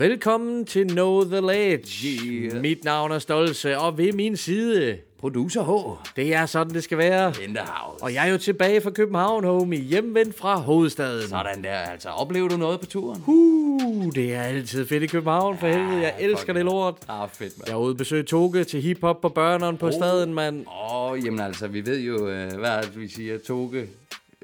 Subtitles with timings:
[0.00, 2.08] Velkommen til Know The Ledge.
[2.08, 2.60] Yeah.
[2.60, 5.98] Mit navn er Stolse, og ved min side, Producer H.
[6.16, 7.32] det er sådan, det skal være.
[7.44, 8.04] In the house.
[8.04, 11.28] Og jeg er jo tilbage fra København, homie, hjemvendt fra hovedstaden.
[11.28, 12.08] Sådan der, altså.
[12.08, 13.22] Oplever du noget på turen?
[13.26, 16.00] Uh, det er altid fedt i København, for helvede.
[16.00, 16.96] Jeg elsker det lort.
[17.08, 17.68] Ah, fedt, mand.
[17.68, 20.66] Jeg er ude og besøge Toge til hiphop på børneren på staden, mand.
[20.66, 23.86] Åh, oh, jamen altså, vi ved jo, øh, hvad vi siger, Toge.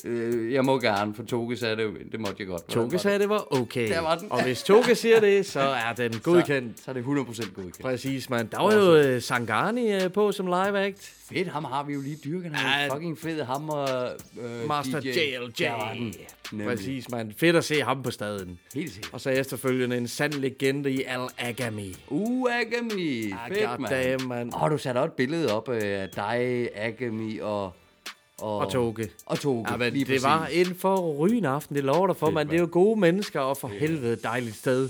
[0.05, 2.69] Øh, jeg må gerne, for Toge sagde det, det måtte jeg godt.
[2.69, 3.89] Toge var sagde, det var okay.
[3.89, 4.33] Der var den.
[4.33, 6.79] Og hvis Toge siger det, så er den godkendt.
[6.79, 7.07] Så, så er det 100%
[7.55, 7.81] godkendt.
[7.81, 8.49] Præcis, mand.
[8.49, 11.13] Der var jo uh, Sangani uh, på som live act.
[11.29, 12.57] Fedt, ham har vi jo lige dyrket.
[12.57, 13.43] Han er fucking fed.
[13.43, 14.09] Ham og
[14.41, 15.09] øh, Master DJ.
[15.09, 16.65] JLJ.
[16.65, 17.33] Præcis, mand.
[17.37, 18.59] Fedt at se ham på staden.
[18.75, 19.15] Helt sikkert.
[19.15, 21.97] Og så efterfølgende en sand legende i Al Agami.
[22.09, 23.35] Uh, Agami.
[23.49, 24.23] Fedt, goddamn, mand.
[24.29, 24.55] mand.
[24.55, 27.73] Åh, oh, du satte også et billede op øh, af dig, Agami og...
[28.41, 29.09] Og, Og Toge.
[29.27, 30.69] Og Toge, Ja, men lige det var præcis.
[30.69, 32.47] en for rygende aften, det lover dig for, man.
[32.49, 34.89] Det er jo gode mennesker, og for helvede dejligt sted.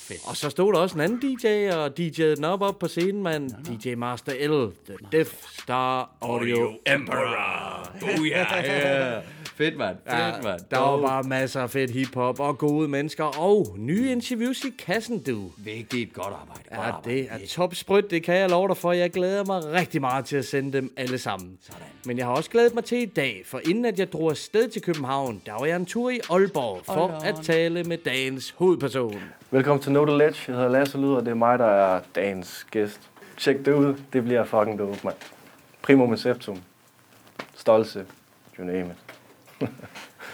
[0.00, 0.20] fedt.
[0.28, 3.22] Og så stod der også en anden DJ, og DJ'ede den op, op på scenen,
[3.22, 3.50] mand.
[3.82, 5.30] DJ Master L, The Death
[5.62, 7.88] Star Audio Emperor.
[8.02, 9.20] Oh, ja, ja.
[9.56, 9.96] Fedt, mand.
[10.04, 10.60] Fedt, Ja, mand.
[10.70, 15.18] der var bare masser af fedt hiphop og gode mennesker, og nye interviews i kassen,
[15.22, 15.50] du.
[15.56, 16.12] Vigtigt.
[16.12, 16.60] Godt arbejde.
[16.68, 17.10] Godt Ja, arbejde.
[17.10, 18.92] det er topsprødt, det kan jeg love dig for.
[18.92, 21.58] Jeg glæder mig rigtig meget til at sende dem alle sammen.
[21.62, 21.82] Sådan.
[22.06, 24.68] Men jeg har også glædet mig til i dag, for inden at jeg drog afsted
[24.68, 28.54] til København, der var jeg en tur i Aalborg for Hold at tale med dagens
[28.58, 29.20] hovedperson.
[29.50, 30.38] Velkommen til Know The Ledge.
[30.48, 33.00] Jeg hedder Lasse Lyd, og det er mig, der er dagens gæst.
[33.38, 33.94] Tjek det ud.
[34.12, 35.16] Det bliver fucking dope, mand.
[35.82, 36.58] Primum in septum.
[37.54, 38.04] Stolse.
[38.58, 38.96] You name it.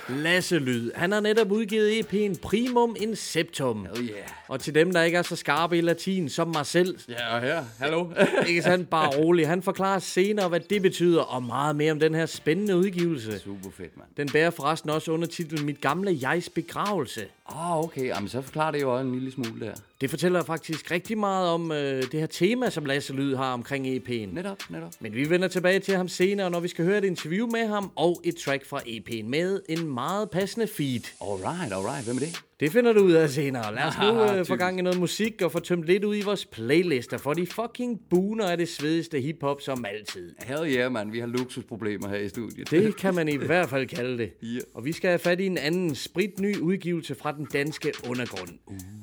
[0.09, 3.87] Lasse Lyd, han har netop udgivet EP'en Primum Inceptum.
[3.97, 4.17] Oh, yeah.
[4.49, 7.41] Og til dem, der ikke er så skarpe i latin, som mig selv, Ja, og
[7.41, 7.65] her.
[7.79, 8.07] Hallo.
[8.49, 9.49] ikke sandt, bare rolig.
[9.49, 13.39] Han forklarer senere, hvad det betyder, og meget mere om den her spændende udgivelse.
[13.39, 14.09] Super fedt, mand.
[14.17, 17.21] Den bærer forresten også under titlen Mit gamle jegs begravelse.
[17.57, 18.07] Oh, okay.
[18.07, 19.75] Jamen, så forklarer det jo også en lille smule der.
[20.01, 23.87] Det fortæller faktisk rigtig meget om øh, det her tema, som Lasse Lyd har omkring
[23.87, 24.35] EP'en.
[24.35, 24.91] Netop, netop.
[25.01, 27.91] Men vi vender tilbage til ham senere, når vi skal høre et interview med ham
[27.97, 31.01] og et track fra EP'en med en meget passende feed.
[31.21, 32.05] Alright, alright.
[32.05, 32.43] Hvem er det?
[32.63, 33.75] Det finder du ud af senere.
[33.75, 36.21] Lad os nu øh, få gang i noget musik og få tømt lidt ud i
[36.21, 40.35] vores playlister, for de fucking buner er det svedigste hiphop som altid.
[40.45, 41.11] Hell yeah, mand.
[41.11, 42.71] Vi har luksusproblemer her i studiet.
[42.71, 44.33] Det kan man i hvert fald kalde det.
[44.43, 44.59] Ja.
[44.75, 48.51] Og vi skal have fat i en anden spritny udgivelse fra den danske undergrund.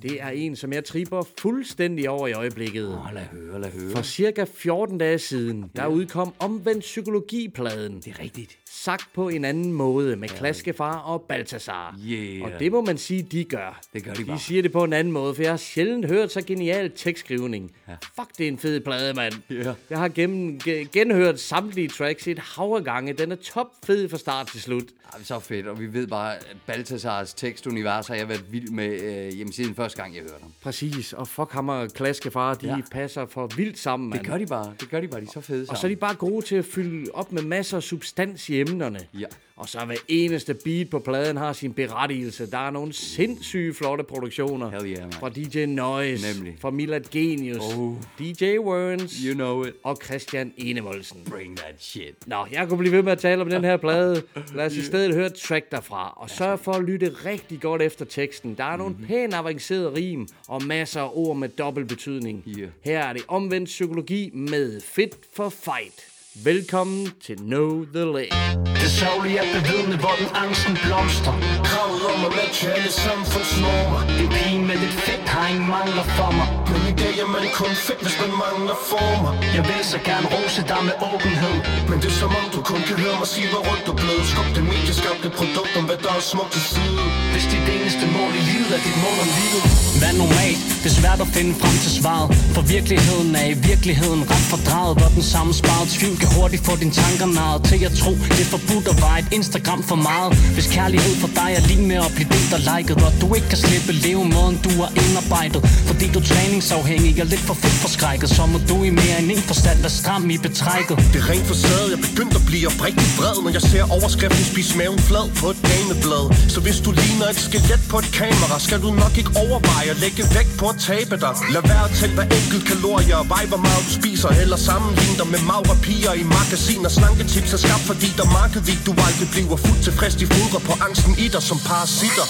[0.01, 2.87] Det er en, som jeg tripper fuldstændig over i øjeblikket.
[2.87, 3.91] Åh, lad høre, lad høre.
[3.91, 7.95] For cirka 14 dage siden, der udkom omvendt psykologipladen.
[7.95, 8.58] Det er rigtigt.
[8.83, 11.95] Sagt på en anden måde med Klaskefar og Balthasar.
[12.09, 12.41] Yeah.
[12.41, 13.79] Og det må man sige, de gør.
[13.93, 14.39] Det gør de De bare.
[14.39, 17.71] siger det på en anden måde, for jeg har sjældent hørt så genial tekstskrivning.
[17.87, 17.93] Ja.
[18.15, 19.33] Fuck, det er en fed plade, mand.
[19.49, 19.73] Ja.
[19.89, 23.13] Jeg har gennem, ge- genhørt samtlige tracks et hav af gange.
[23.13, 24.83] Den er top fed fra start til slut.
[25.13, 29.01] Ej, så fedt, og vi ved bare, at Balthasars tekstunivers har jeg været vild med
[29.01, 30.53] øh, hjemme siden første gang, jeg hørte ham.
[30.61, 32.75] Præcis, og fuck ham og Klaskefar, de Ja.
[32.75, 32.81] ja.
[32.91, 34.19] passer for vildt sammen, mand.
[34.19, 35.75] Det gør de bare, det gør de bare, de er så fede Og så er
[35.75, 35.95] sammen.
[35.95, 38.99] de bare gode til at fylde op med masser af substans i emnerne.
[39.19, 39.25] Ja.
[39.55, 42.51] Og så hver eneste beat på pladen har sin berettigelse.
[42.51, 44.69] Der er nogle sindssyge flotte produktioner.
[44.69, 45.11] Hell yeah, man.
[45.11, 46.57] Fra DJ Noise, Nemlig.
[46.61, 47.95] fra Milad Genius, Oh.
[48.19, 49.73] DJ Werns You know it.
[49.83, 51.17] og Christian Enevoldsen.
[51.29, 52.27] Bring that shit.
[52.27, 54.23] Nå, jeg kunne blive ved med at tale om den her plade.
[54.55, 56.13] Lad os i stedet høre et track derfra.
[56.17, 58.55] Og sørg for at lytte rigtig godt efter teksten.
[58.55, 59.07] Der er nogle Mhm.
[59.07, 62.43] pænt avancerede rim og masser af ord med dobbelt betydning.
[62.47, 62.69] Yeah.
[62.83, 66.05] Her er det omvendt psykologi med Fit for Fight.
[66.35, 68.65] Velkommen til Know The Lane.
[68.81, 71.33] Det savlige er bevidne, hvor den angsten blomster
[71.67, 73.99] Kravet om at matche alle samfundsnormer.
[74.21, 76.47] En pige med lidt fedt ingen mangler for mig.
[76.71, 79.31] Men i dag er man kun fedt, hvis man mangler former.
[79.57, 81.57] Jeg vil så gerne rose dig med åbenhed.
[81.89, 83.99] Men det er som om du kun kan høre mig sige, hvor rundt du er
[84.03, 87.01] blevet Skub det medieskabte produkt om, hvad der er smukt til side
[87.33, 89.63] Hvis dit eneste mål i livet er dit mål om livet.
[89.99, 90.61] Hvad er normalt?
[90.81, 92.27] Det er svært at finde frem til svaret.
[92.55, 96.73] For virkeligheden er i virkeligheden ret fordraget Hvor den samme sparet tvivl kan hurtigt få
[96.83, 100.31] dine tanker naret Til at tro, det er forbudt at veje et Instagram for meget.
[100.55, 103.49] Hvis kærlighed for dig er lige med at blive delt og liket Og du ikke
[103.51, 105.61] kan slippe levemåden, du har indarbejdet arbejdet.
[105.89, 108.29] Fordi du er træningsafhængig og lidt for fedt forskrækket.
[108.37, 110.97] Så må du i mere end en forstand være stram i betrækket.
[111.11, 114.73] Det er rent facade, jeg begyndte at blive oprigtig vred Når jeg ser overskriften spise
[114.81, 118.79] maven flad på et dameblad Så hvis du ligner et skelet på et kamera Skal
[118.85, 121.33] du nok ikke overveje at lægge vægt på at tabe dig.
[121.55, 125.15] Lad være at tælle hver enkelt kalorier Og vej hvor meget du spiser Eller sammenligne
[125.21, 126.89] dig med magre piger i magasiner.
[126.97, 130.61] Slanketips er skabt fordi der er marked i Du aldrig bliver fuldt tilfreds De fodrer
[130.69, 132.27] på angsten i dig som parasitter.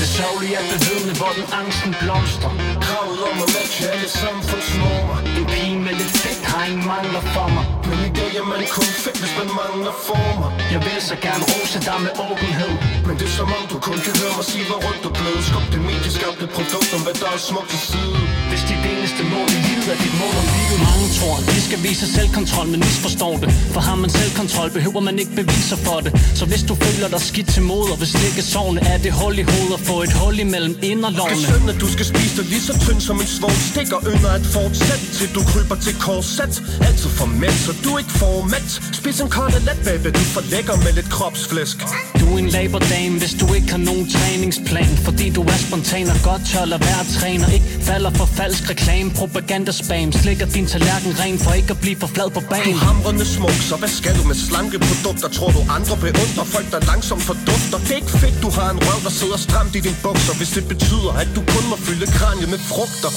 [0.00, 2.50] Det savlige er bevidne, hvor den angsten blomster
[2.84, 5.16] Kravet om at matche alle samfundsnormer.
[5.38, 7.64] En pige med lidt fedt har ingen mangler for mig.
[7.88, 10.48] Men i dag er man kun fedt, hvis man mangler former.
[10.72, 12.72] Jeg vil så gerne rose dig med åbenhed.
[13.08, 15.38] Men det er som om du kun kan høre mig sige, hvor rundt du blød
[15.48, 18.16] Skub det medieskabte produkt om, hvad der er smukt til side
[18.50, 20.78] Hvis dit eneste mål i livet er dit mål om livet.
[20.90, 23.48] Mange tror, de skal vise selvkontrol, men misforstår det.
[23.74, 26.10] For har man selvkontrol, behøver man ikke beviser for det.
[26.38, 29.34] Så hvis du føler dig skidt til mod, og hvis ligge sovne Er det hul
[29.42, 32.34] i hovedet og få et hul imellem Det er inderlovene synd, at du skal spise
[32.38, 33.98] dig lige så tynd som en svog Stikker.
[34.12, 36.54] Ynder at fortsætte, til du kryber til korset.
[36.88, 40.76] Altid for mæt, så du ikke får mæt Spis en kotelet, baby, du får lækker
[40.84, 41.78] med lidt kropsflæsk.
[42.20, 42.48] Du er en
[42.96, 46.80] labordame, hvis du ikke har nogen træningsplan Fordi du er spontan og godt tør at
[46.88, 50.12] være træner Ikke falder for falsk reklame, propagandaspam.
[50.12, 53.76] Slikker din tallerken ren for ikke at blive for flad på Du hamrende smuk, så
[53.76, 55.28] hvad skal du med slankeprodukter?
[55.28, 57.78] Tror du andre beundrer folk, der langsomt fordufter?
[57.86, 60.50] Det er ikke fedt, du har en røv, der sidder stramt i din bukser Hvis
[60.56, 63.12] det betyder, at du kun må fylde kraniet med frugter.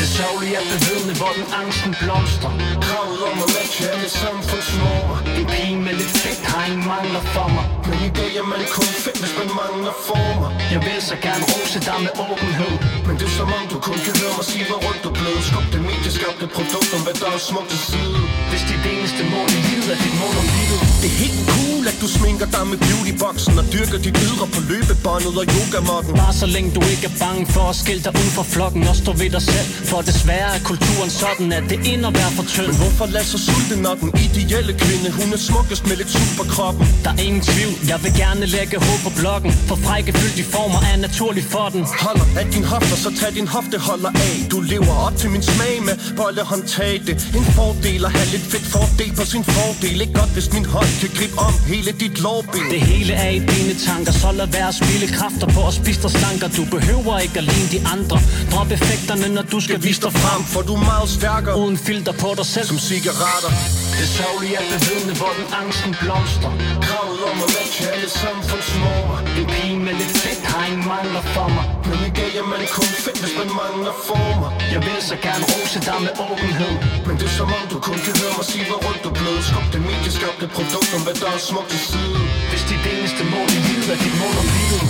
[0.00, 2.52] Det sørgelige er bevidne, hvor den angsten blomstrer.
[2.86, 7.48] Kravet om at matche alle samfundsnormer En pige med lidt fedt har ingen mangler for
[7.56, 7.64] mig.
[7.88, 10.48] Men i dag er man kun fedt, hvis man mangler former.
[10.74, 12.74] Jeg vil så gerne rose dig med åbenhed.
[13.06, 15.38] Men det er som om du kun kan høre mig sige, hvor rundt du blød
[15.48, 18.18] Skub det medieskabte produkt om, hvad der er smukt at side
[18.50, 20.80] Hvis dit eneste mål i livet er dit mål om livet.
[21.02, 24.60] Det er helt cool, at du sminker dig med beautyboxen Og dyrker dit ydre på
[24.70, 26.12] løbebåndet og yogamotten.
[26.22, 28.96] Bare så længe du ikke er bange for at skille dig ud fra flokken Og
[29.02, 29.66] stå ved dig selv.
[29.90, 32.66] For desværre er kulturen sådan, at det ind at være for tynd.
[32.70, 36.84] Men hvorfor lade sig sulte, når den ideelle kvinde Hun er smukkest med lidt superkroppen
[37.04, 39.52] Der er ingen tvivl, jeg vil gerne lægge hoved på blokken.
[39.68, 41.82] For frække fyldige former er naturlig for den.
[42.04, 44.34] Holder af din hofter, så tag din hofteholder af.
[44.52, 48.46] Du lever op til min smag med bollehåndtag Det er en fordel at have lidt
[48.52, 49.96] fedt fordel på sin fordel.
[50.04, 52.62] Ikke godt, hvis min hånd kan gribe om hele dit lårben.
[52.74, 56.00] Det hele er i dine tanker, så lad være at spille kræfter på at spise
[56.04, 56.48] dig slanker.
[56.58, 58.16] Du behøver ikke at ligne de andre.
[58.52, 61.54] Drop effekterne, når du skal vise dig frem For du er meget stærkere.
[61.62, 62.68] Uden filter på dig selv.
[62.72, 63.52] Som cigaretter.
[64.00, 66.50] Det sørgelige er bevidne, hvor den angsten blomster
[66.86, 69.18] Kravet om at matche alle samfundsnormer.
[69.38, 71.64] En pige med lidt fedt har ingen mangler for mig.
[71.88, 74.48] Men i dag er man kun fedt, hvis man mangler former.
[74.74, 76.74] Jeg vil så gerne rose dig med åbenhed.
[77.06, 79.38] Men det er som om du kun kan høre mig sige, hvor rundt du blød
[79.48, 82.18] Skub det medieskabte produkt om, hvad der er smukt til side
[82.50, 84.82] Hvis dit eneste mål i livet er dit mål om livet.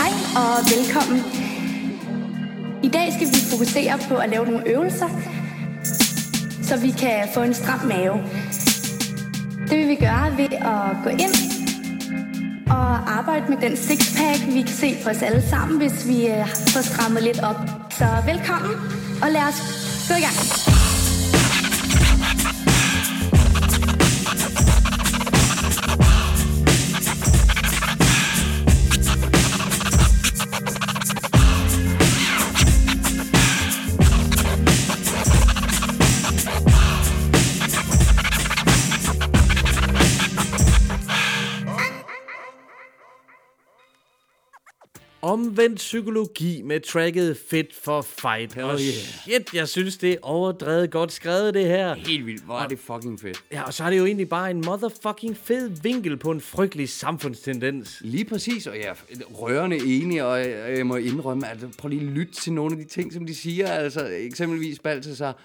[0.00, 1.47] Hej og velkommen.
[2.82, 5.08] I dag skal vi fokusere på at lave nogle øvelser,
[6.62, 8.14] så vi kan få en stram mave.
[9.68, 11.34] Det vil vi gøre ved at gå ind
[12.70, 16.46] og arbejde med den sixpack, vi kan se på os alle sammen, hvis vi øh,
[16.48, 17.56] får strammet lidt op.
[17.90, 18.72] Så velkommen,
[19.22, 19.58] og lad os
[20.08, 20.87] gå i gang.
[45.58, 48.56] Omvendt psykologi med tracket Fit for Fight.
[48.56, 48.80] Og yeah.
[48.80, 51.94] shit, jeg synes, det er overdrevet godt skrevet, det her.
[51.94, 53.44] Helt vildt, hvor er det fucking fedt.
[53.52, 56.88] Ja, og så er det jo egentlig bare en motherfucking fed vinkel på en frygtelig
[56.88, 57.98] samfundstendens.
[58.00, 58.94] Lige præcis, og jeg er
[59.24, 62.78] rørende enig, og jeg, jeg må indrømme, at prøv lige at lytte til nogle af
[62.84, 63.68] de ting, som de siger.
[63.68, 65.38] Altså eksempelvis Balthasar,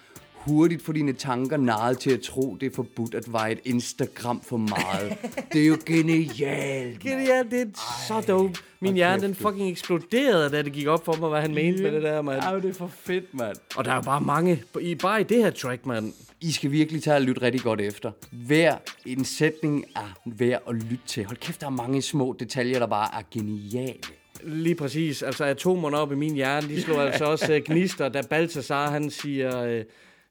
[0.46, 4.40] hurtigt få dine tanker narret til at tro, det er forbudt at veje et Instagram
[4.40, 5.18] for meget.
[5.52, 7.00] det er jo genialt.
[7.00, 7.66] Genialt, det er
[8.08, 8.58] så dope.
[8.80, 11.92] Min hjerne, den fucking eksploderede, da det gik op for mig, hvad han mente med
[11.92, 12.42] det der, mand.
[12.42, 13.56] Ja, det er for fedt, mand.
[13.76, 16.12] Og der er jo bare mange, i, bare i det her track, mand.
[16.40, 18.10] I skal virkelig tage og lytte rigtig godt efter.
[18.30, 21.24] Hver en sætning er værd at lytte til.
[21.24, 23.98] Hold kæft, der er mange små detaljer, der bare er geniale.
[24.42, 25.22] Lige præcis.
[25.22, 29.10] Altså atomerne op i min hjerne, de slår altså også uh, gnister, da Balthasar han
[29.10, 29.84] siger, uh,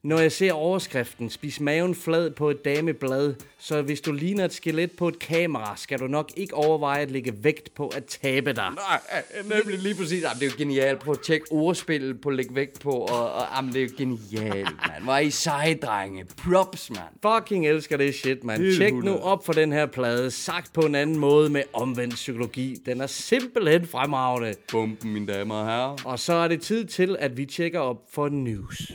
[0.03, 4.53] Når jeg ser overskriften, spis maven flad på et dameblad, så hvis du ligner et
[4.53, 8.53] skelet på et kamera, skal du nok ikke overveje at lægge vægt på at tabe
[8.53, 8.69] dig.
[8.75, 10.24] Nej, nemlig lige præcis.
[10.24, 11.00] Jamen, det er jo genialt.
[11.00, 12.89] Prøv at tjekke ordspillet på at lægge vægt på.
[12.89, 15.03] Og, og jamen, det er jo genialt, mand.
[15.03, 16.25] Hvor er I seje, drenge.
[16.38, 17.39] Props, mand.
[17.39, 18.62] Fucking elsker det shit, man.
[18.62, 19.24] Helt Tjek nu 100.
[19.24, 20.31] op for den her plade.
[20.31, 22.77] Sagt på en anden måde med omvendt psykologi.
[22.86, 24.53] Den er simpelthen fremragende.
[24.72, 25.95] Bumpen, mine damer og herrer.
[26.05, 28.91] Og så er det tid til, at vi tjekker op for news.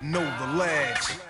[0.00, 1.20] Know the lads.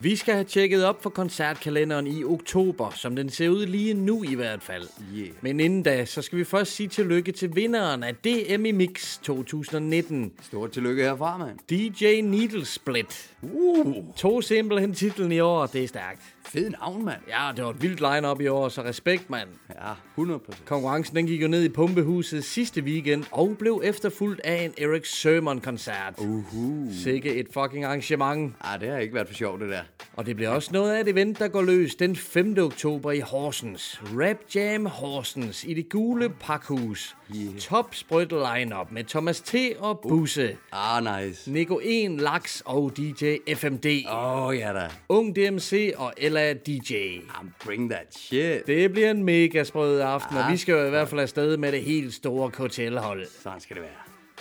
[0.00, 4.24] Vi skal have tjekket op for koncertkalenderen i oktober, som den ser ud lige nu
[4.24, 4.88] i hvert fald.
[5.16, 5.28] Yeah.
[5.40, 9.18] Men inden da, så skal vi først sige tillykke til vinderen af DM i Mix
[9.22, 10.32] 2019.
[10.42, 11.58] Stort tillykke herfra, mand.
[11.70, 13.30] DJ Needle Split.
[13.42, 14.04] Uh.
[14.16, 16.35] To simpelthen titlen i år, det er stærkt.
[16.56, 17.20] Fed navn, mand.
[17.28, 19.48] Ja, det var et vildt line-up i år, så respekt, mand.
[19.74, 20.66] Ja, 100 procent.
[20.66, 25.08] Konkurrencen den gik jo ned i Pumpehuset sidste weekend og blev efterfulgt af en Eric
[25.08, 26.14] Sermon-koncert.
[26.18, 26.88] Uhu.
[27.02, 28.54] Sikke et fucking arrangement.
[28.60, 29.80] Ah, det har ikke været for sjovt, det der.
[30.16, 32.56] Og det bliver også noget af et event, der går løs den 5.
[32.58, 34.02] oktober i Horsens.
[34.04, 37.16] Rap Jam Horsens i det gule pakhus.
[37.36, 37.58] Yeah.
[37.58, 39.54] Top sprødt line-up med Thomas T.
[39.78, 40.56] og Busse.
[40.72, 41.50] Ah, nice.
[41.50, 43.86] Nico 1, Laks og DJ FMD.
[44.10, 44.90] Åh, oh, ja da.
[45.08, 46.12] Ung DMC og
[46.54, 46.94] DJ.
[47.28, 48.66] I'm bring that shit.
[48.66, 51.56] Det bliver en mega sprød aften, og Ah, vi skal jo i hvert fald afsted
[51.56, 53.26] med det helt store KTL-hold.
[53.42, 53.92] Sådan skal det være.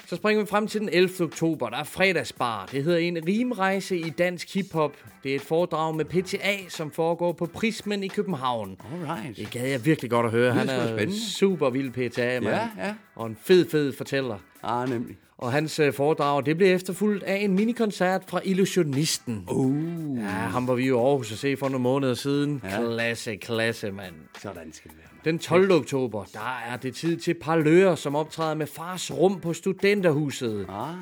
[0.08, 1.10] Så springer vi frem til den 11.
[1.22, 1.70] oktober.
[1.70, 2.66] Der er fredagsbar.
[2.72, 4.92] Det hedder en rimrejse i dansk hiphop.
[5.24, 8.78] Det er et foredrag med PTA, som foregår på Prismen i København.
[8.94, 9.38] Alright.
[9.38, 10.54] Det gad jeg virkelig godt at høre.
[10.54, 11.30] Han er spændende.
[11.32, 12.56] super vild PTA, mand.
[12.56, 12.94] Ja, ja.
[13.16, 14.38] Og en fed, fed fortæller.
[14.64, 15.18] Ah, nemlig.
[15.38, 19.48] Og hans øh, foredrag, det blev efterfulgt af en minikoncert fra Illusionisten.
[19.52, 20.18] Uh.
[20.18, 22.62] Ja, ham var vi jo i Aarhus at se for nogle måneder siden.
[22.64, 22.82] Ja.
[22.82, 24.14] Klasse, klasse, mand.
[24.42, 25.24] Sådan skal det være, mand.
[25.26, 25.72] Den 12.
[25.72, 30.66] oktober, der er det tid til Parlør, som optræder med Fars Rum på Studenterhuset.
[30.70, 30.96] Ah.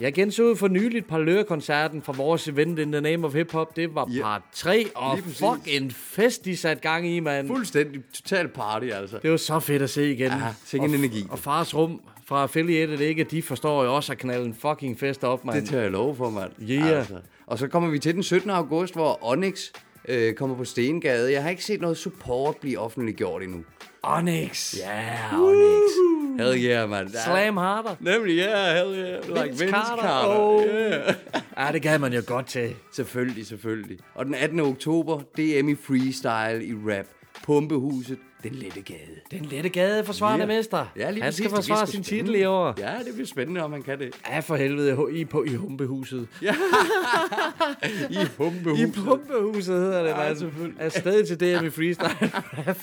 [0.00, 3.76] Jeg genså for nyligt Parlør-koncerten fra vores event In the Name of Hip Hop.
[3.76, 4.22] Det var Ja.
[4.22, 7.46] part 3, og fuck en fest, de satte gang i, mand.
[7.48, 9.18] Fuldstændig total party, altså.
[9.22, 10.30] Det var så fedt at se igen.
[10.30, 11.26] Ja, sikke en energi.
[11.30, 13.24] Og Fars Rum fra Affiliated, ikke?
[13.24, 15.60] De forstår jo også at knalde en fucking fest op, mand.
[15.60, 16.52] Det tager jeg lov for, mand.
[16.70, 17.04] Yeah.
[17.46, 18.50] Og så kommer vi til den 17.
[18.50, 19.70] august, hvor Onyx
[20.08, 21.32] øh, kommer på Stengade.
[21.32, 23.64] Jeg har ikke set noget support blive offentliggjort endnu.
[24.02, 24.74] Onyx.
[24.78, 25.90] Ja, yeah, Onyx.
[26.38, 27.94] Hell yeah, er- Slam harder.
[28.00, 29.28] Nemlig, ja, yeah, hell yeah.
[29.28, 30.02] Like Vince Vince Carter.
[30.02, 30.38] Carter.
[30.38, 30.62] Oh.
[30.64, 31.14] Yeah.
[31.58, 32.74] Ja, det gad man jo godt til.
[32.92, 33.98] Selvfølgelig, selvfølgelig.
[34.14, 34.60] Og den 18.
[34.60, 37.06] oktober, DM i freestyle i rap.
[37.44, 38.18] Pumpehuset,
[38.48, 38.98] den lette gade.
[39.30, 40.56] Den lette gade forsvarende Ja.
[40.58, 40.86] mester.
[40.96, 42.74] Ja, lige Han skal forsvare sin titel i år.
[42.78, 44.14] Ja, det bliver spændende, om man kan det.
[44.30, 46.28] Ja, for helvede, i, på, i Humpehuset.
[48.10, 48.88] I pumpehuset.
[48.88, 50.36] I Pumpehuset hedder det, Ja, mand.
[50.38, 50.80] selvfølgelig.
[50.80, 52.30] Afsted til DM i freestyle.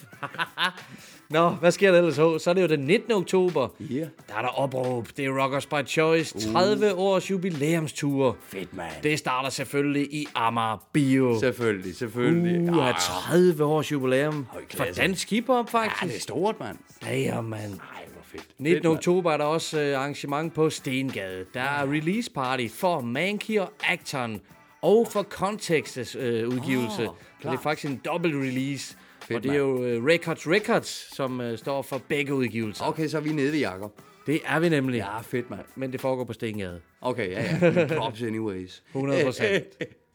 [1.29, 2.15] Nå, hvad sker der ellers?
[2.43, 3.11] Så er det jo den 19.
[3.11, 3.67] oktober.
[3.79, 3.95] Ja.
[4.27, 5.07] Der er der opråb.
[5.17, 6.51] Det er Rockers by Choice.
[6.53, 8.37] 30 års jubilæumstur.
[8.47, 8.91] Fedt, mand.
[9.03, 11.39] Det starter selvfølgelig i Amager Bio.
[11.39, 12.69] Selvfølgelig, selvfølgelig.
[12.71, 15.01] Uh, Ah, har 30 års jubilæum for klasse.
[15.01, 16.11] dansk hiphop, Ja, faktisk.
[16.13, 16.77] det er stort, mand.
[17.05, 17.79] Damn, mand.
[18.23, 18.43] Fedt.
[18.59, 18.75] 19.
[18.83, 21.45] Fedt, oktober er der også øh, arrangement på Stengade.
[21.53, 24.41] Der er release party for Mankey og Acton,
[24.81, 27.07] og for Contexts øh, udgivelse.
[27.09, 28.95] Oh, det er faktisk en dobbelt release.
[29.23, 32.85] Fedt, og det er jo øh, Records Records, som øh, står for begge udgivelser.
[32.85, 34.01] Okay, så er vi nede ved Jakob.
[34.27, 34.97] Det er vi nemlig.
[34.97, 35.65] Ja, fedt, mand.
[35.75, 36.81] Men det foregår på Stengade.
[37.01, 37.87] Okay, ja, ja.
[37.97, 38.83] Props anyways.
[38.89, 39.65] 100 procent.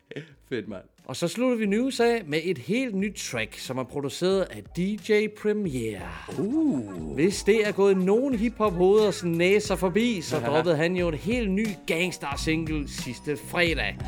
[0.48, 0.84] fedt, mand.
[1.08, 4.62] Og så slutter vi news af med et helt nyt track, som er produceret af
[4.76, 5.98] DJ Premier.
[6.38, 7.14] Uh.
[7.14, 11.50] Hvis det er gået nogen hiphop hoveders næser forbi, så droppede han jo en helt
[11.50, 13.98] ny gangster-single sidste fredag.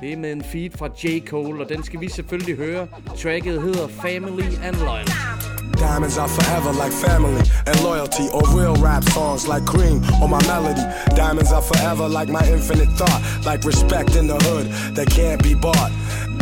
[0.00, 1.26] Det er med en feed fra J.
[1.26, 2.88] Cole, og den skal vi selvfølgelig høre.
[3.16, 5.59] Tracket hedder Family and Loyalty.
[5.80, 10.40] Diamonds are forever like family and loyalty, or real rap songs like cream or my
[10.46, 10.82] melody.
[11.16, 15.54] Diamonds are forever like my infinite thought, like respect in the hood that can't be
[15.54, 15.90] bought.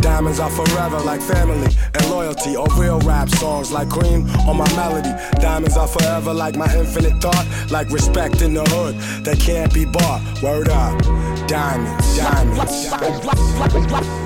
[0.01, 4.69] Diamonds are forever like family and loyalty, or real rap songs like cream or my
[4.75, 5.11] melody.
[5.39, 9.85] Diamonds are forever like my infinite thought, like respect in the hood that can't be
[9.85, 10.21] bought.
[10.43, 11.01] Word up,
[11.47, 13.25] diamonds, diamonds, diamonds.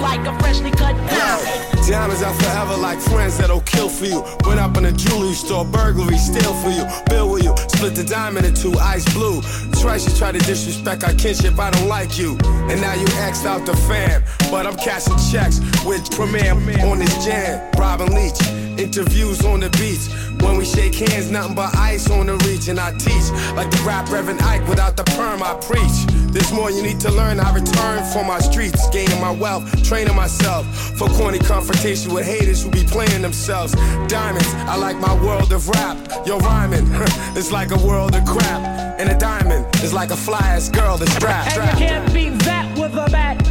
[0.02, 1.74] like a freshly cut diamond.
[1.88, 4.22] Diamonds are forever like friends that'll kill for you.
[4.46, 8.04] Went up in a jewelry store, burglary, steal for you, bill with you, split the
[8.04, 9.42] diamond in two, ice blue.
[9.82, 12.38] Twice you try to disrespect our kinship, I don't like you.
[12.70, 16.54] And now you axed out the fam, but I'm cashing checks with Premier
[16.88, 17.70] on this jam.
[17.78, 18.40] Robin Leach,
[18.80, 20.08] interviews on the beach.
[20.44, 23.82] When we shake hands, nothing but ice on the reach, and I teach like the
[23.86, 25.42] rap Reverend Ike without the perm.
[25.42, 26.14] I preach.
[26.34, 27.40] There's more you need to learn.
[27.40, 30.66] I return for my streets, gaining my wealth, training myself
[30.98, 33.74] for corny confrontation with haters who be playing themselves.
[34.08, 35.98] Diamonds, I like my world of rap.
[36.26, 36.88] Yo, rhyming,
[37.38, 38.62] it's like a world of crap.
[39.00, 41.58] And a diamond is like a fly ass girl that's strapped.
[41.58, 43.43] And you can't beat that with a bat.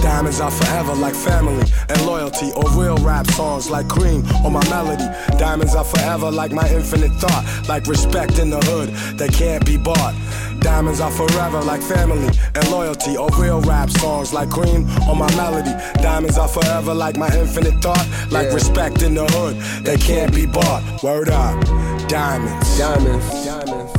[0.00, 4.66] Diamonds are forever like family and loyalty, or real rap songs like cream or my
[4.68, 5.04] melody.
[5.38, 9.76] Diamonds are forever like my infinite thought, like respect in the hood that can't be
[9.76, 10.14] bought.
[10.60, 15.32] Diamonds are forever like family and loyalty, or real rap songs like cream or my
[15.36, 15.72] melody.
[16.02, 20.46] Diamonds are forever like my infinite thought, like respect in the hood that can't be
[20.46, 20.82] bought.
[21.02, 21.62] Word up,
[22.08, 23.92] diamonds, diamonds, diamonds,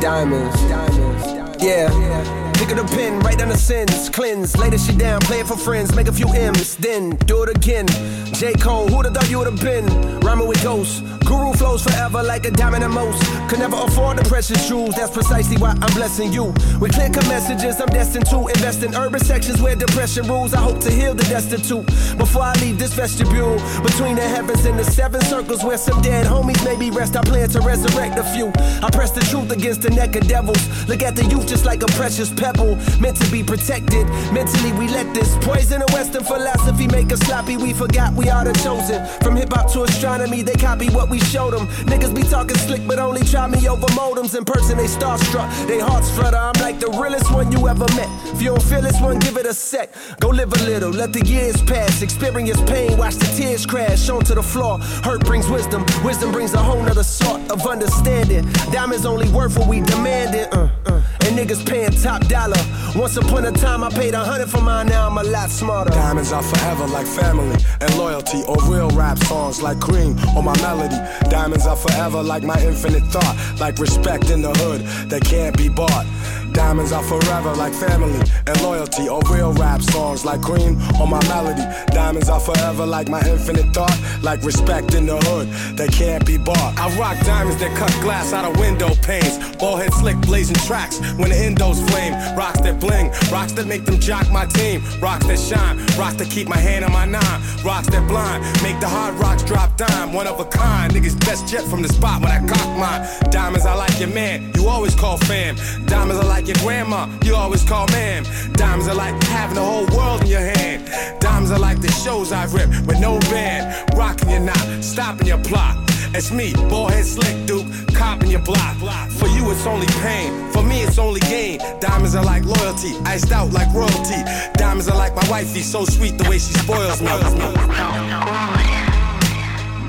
[0.00, 1.62] diamonds, diamonds.
[1.62, 2.43] Yeah.
[2.54, 5.46] Pick up the pen, write down the sins, cleanse, lay this shit down, play it
[5.46, 7.86] for friends, make a few M's, then do it again.
[8.32, 8.54] J.
[8.54, 9.86] Cole, who'da thought you would've been?
[10.20, 13.22] Rhyming with ghosts, guru flows forever like a diamond in most.
[13.48, 16.54] Could never afford the precious jewels, that's precisely why I'm blessing you.
[16.80, 20.54] With clear cut messages, I'm destined to invest in urban sections where depression rules.
[20.54, 23.58] I hope to heal the destitute before I leave this vestibule.
[23.82, 27.48] Between the heavens and the seven circles where some dead homies maybe rest, I plan
[27.50, 28.48] to resurrect a few.
[28.82, 30.88] I press the truth against the neck of devils.
[30.88, 34.06] Look at the youth just like a precious pebble, meant to be protected.
[34.30, 37.56] Mentally, we let this poison of Western philosophy make us sloppy.
[37.56, 39.00] We forgot we are the chosen.
[39.22, 41.66] From hip hop to astronomy, they copy what we showed them.
[41.90, 44.36] Niggas be talking slick, but only try me over modems.
[44.36, 46.36] In person, they starstruck, they hearts flutter.
[46.36, 48.10] I'm like the realest one you ever met.
[48.34, 49.94] If you don't feel this one, give it a sec.
[50.20, 52.02] Go live a little, let the years pass.
[52.02, 54.78] Experience pain, watch the tears crash onto the floor.
[55.02, 58.44] Hurt brings wisdom, wisdom brings a whole nother sort of understanding.
[58.70, 60.48] Diamonds only worth what we demanded.
[60.52, 60.93] Uh, uh.
[61.34, 62.60] Niggas paying top dollar.
[62.94, 65.90] Once upon a time, I paid a hundred for mine, now I'm a lot smarter.
[65.90, 70.56] Diamonds are forever like family and loyalty, or real rap songs like cream or my
[70.62, 70.96] melody.
[71.28, 75.68] Diamonds are forever like my infinite thought, like respect in the hood that can't be
[75.68, 76.06] bought.
[76.52, 81.20] Diamonds are forever like family and loyalty, or real rap songs like cream or my
[81.26, 81.64] melody.
[81.88, 86.38] Diamonds are forever like my infinite thought, like respect in the hood that can't be
[86.38, 86.78] bought.
[86.78, 91.00] I rock diamonds that cut glass out of window panes, ball head slick blazing tracks
[91.18, 92.12] when the endos flame.
[92.36, 96.30] Rocks that bling, rocks that make them jock my team, rocks that shine, rocks that
[96.30, 100.12] keep my hand on my nine, rocks that blind, make the hard rocks drop dime.
[100.12, 103.30] One of a kind, niggas best jet from the spot when I cock mine.
[103.30, 105.56] Diamonds, I like your man, you always call fam.
[105.86, 108.24] Diamonds, I like your grandma, you always call ma'am.
[108.54, 110.88] Diamonds are like having the whole world in your hand.
[111.20, 113.64] Diamonds are like the shows I rip with no band.
[113.96, 115.76] Rocking your knot, stopping your plot.
[116.16, 118.76] It's me, ballhead slick duke, copping your block.
[119.10, 120.50] For you, it's only pain.
[120.52, 121.58] For me, it's only gain.
[121.80, 124.20] Diamonds are like loyalty, iced out like royalty.
[124.54, 127.08] Diamonds are like my wifey, so sweet the way she spoils me.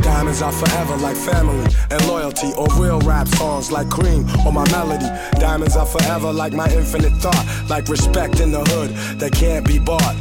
[0.01, 4.69] Diamonds are forever like family and loyalty, or real rap songs like cream or my
[4.71, 5.07] melody.
[5.39, 9.79] Diamonds are forever like my infinite thought, like respect in the hood that can't be
[9.79, 10.15] bought.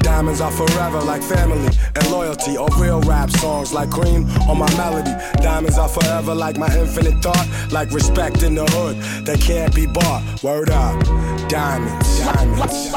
[0.00, 4.70] Diamonds are forever like family and loyalty, or real rap songs like cream on my
[4.76, 5.12] melody.
[5.42, 9.86] Diamonds are forever like my infinite thought, like respect in the hood that can't be
[9.86, 10.22] bought.
[10.42, 11.02] Word up,
[11.48, 12.92] diamonds, diamonds.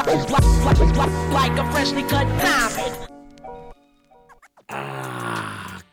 [1.32, 2.94] Like a freshly cut diamond.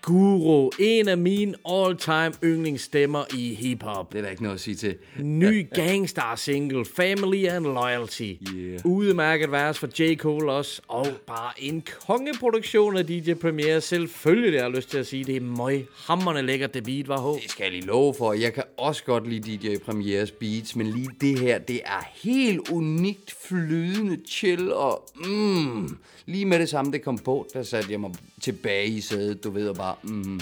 [0.02, 4.14] Guru, en af mine all-time yndlingsstemmer i hiphop.
[4.14, 4.96] Det er der ikke noget at sige til.
[5.20, 8.34] Ny gangstar single, Family and Loyalty.
[8.56, 8.80] Yeah.
[8.86, 10.16] Udmærket vers for J.
[10.16, 13.80] Cole også, og bare en kongeproduktion af DJ Premier.
[13.80, 17.18] Selvfølgelig, jeg har lyst til at sige, det er møg hammerne lækkert, det beat var
[17.20, 17.42] håb.
[17.42, 18.34] Det skal jeg lige love for.
[18.34, 22.70] Jeg kan også godt lide DJ Premiers beats, men lige det her, det er helt
[22.70, 28.00] unikt flydende chill, og mm, lige med det samme, det kom på, der satte jeg
[28.00, 28.12] mig
[28.42, 30.42] tilbage i sædet, du ved, og bare, mm.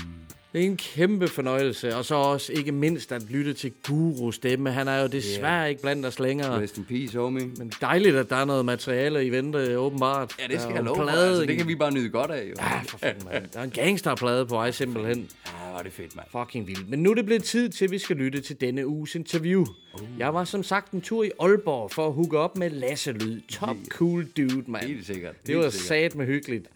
[0.54, 4.72] Det er en kæmpe fornøjelse, og så også ikke mindst at lytte til Guru stemme.
[4.72, 5.70] Han er jo desværre yeah.
[5.70, 6.62] ikke blandt os længere.
[6.62, 7.46] Rest in peace, homie.
[7.58, 10.36] Men dejligt, at der er noget materiale i vente, åbenbart.
[10.40, 11.04] Ja, det skal jeg love for.
[11.04, 12.54] plade, Altså, det kan vi bare nyde godt af, jo.
[12.60, 13.48] Ja, for fanden, mand.
[13.54, 15.30] Der er en gangsterplade på vej, simpelthen.
[15.46, 16.28] Ja, var det fedt, mand.
[16.32, 16.90] Fucking vildt.
[16.90, 19.66] Men nu er det blevet tid til, at vi skal lytte til denne uges interview.
[19.94, 20.02] Uh.
[20.20, 23.42] Jeg var som sagt en tur i Aalborg for at hooke op med Lasse Lyd.
[23.52, 24.86] Top cool dude, mand.
[24.86, 25.36] Helt sikkert.
[25.48, 26.68] Det var sat med hyggeligt.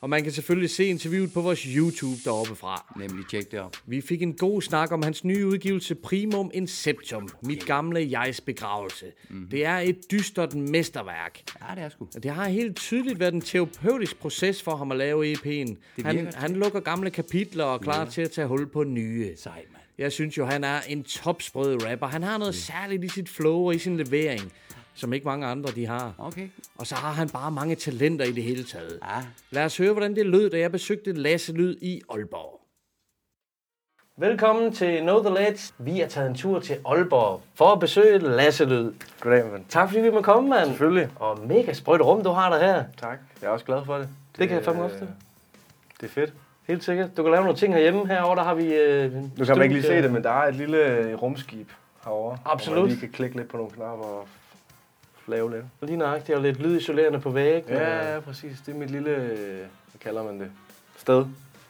[0.00, 2.94] Og man kan selvfølgelig se interviewet på vores YouTube deroppe fra.
[2.98, 3.76] Nemlig, tjek det op.
[3.86, 9.06] Vi fik en god snak om hans nye udgivelse Primum Inceptum, mit gamle jegs begravelse.
[9.28, 9.48] Mm-hmm.
[9.48, 11.40] Det er et dystert mesterværk.
[11.60, 12.08] Ja, det er sgu.
[12.22, 15.76] Det har helt tydeligt været en terapeutisk proces for ham at lave EP'en.
[16.04, 19.36] Han, han lukker gamle kapitler og er klar til at tage hul på nye.
[19.36, 19.82] Sejt, mand.
[19.98, 22.06] Jeg synes jo, han er en topsprød rapper.
[22.06, 24.52] Han har noget særligt i sit flow og i sin levering,
[24.98, 26.14] som ikke mange andre de har.
[26.18, 26.48] Okay.
[26.78, 28.98] Og så har han bare mange talenter i det hele taget.
[29.02, 29.24] Ja.
[29.50, 32.60] Lad os høre, hvordan det lød, da jeg besøgte Lasse Lyd i Aalborg.
[34.16, 35.72] Velkommen til Know The Ledge.
[35.78, 38.92] Vi er taget en tur til Aalborg for at besøge Lasse Lyd.
[39.20, 39.64] Goddag, mand.
[39.68, 40.66] Tak fordi vi må komme, mand.
[40.66, 41.08] Selvfølgelig.
[41.16, 42.84] Og mega sprøjt rum, du har der her.
[42.96, 43.18] Tak.
[43.42, 44.08] Jeg er også glad for det.
[44.38, 45.08] Det kan jeg fandme øh, ofte.
[46.00, 46.32] Det er fedt.
[46.68, 47.16] Helt sikkert.
[47.16, 48.06] Du kan lave nogle ting herhjemme.
[48.06, 48.74] Herovre der har vi...
[48.74, 51.68] Øh, Nu kan man ikke lige se det, men der er et lille rumskib
[52.04, 52.38] herovre.
[52.44, 52.76] Absolut.
[52.78, 54.28] Hvor man lige kan klikke lidt på nogle knapper og
[55.28, 55.64] lave lidt.
[55.82, 57.72] Lige nøjagtigt, og lidt lydisolerende på væggen.
[57.72, 58.60] Ja, ja, præcis.
[58.66, 60.50] Det er mit lille, øh, hvad kalder man det?
[60.96, 61.24] Sted.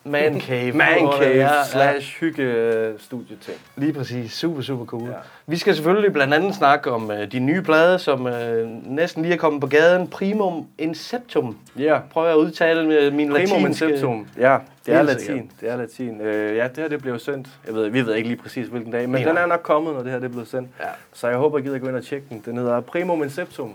[0.09, 0.73] Man cave.
[0.73, 1.65] Man cave ja.
[1.65, 3.59] slash hygge studieting.
[3.77, 4.33] Lige præcis.
[4.33, 5.03] Super, super cool.
[5.03, 5.09] Ja.
[5.09, 5.15] Ja.
[5.47, 9.35] Vi skal selvfølgelig blandt andet snakke om øh, de nye plader, som øh, næsten lige
[9.35, 10.09] er kommet på gaden.
[10.09, 11.59] Primum Inceptum.
[11.79, 11.99] Ja.
[12.13, 13.87] Prøver jeg at udtale med min Primum latinske...
[13.87, 14.27] Inceptum.
[14.39, 15.27] Ja, det er latin.
[15.27, 15.45] sikkert.
[15.61, 16.21] Det er latin.
[16.21, 17.49] Øh, ja, det her det bliver sendt.
[17.67, 19.95] Jeg ved, vi ved ikke lige præcis hvilken dag, men Nej, den er nok kommet,
[19.95, 20.69] når det her det blevet sendt.
[20.81, 20.85] Ja.
[21.13, 22.43] Så jeg håber, I gider gå ind og tjekke den.
[22.45, 23.75] Den hedder Primum Inceptum,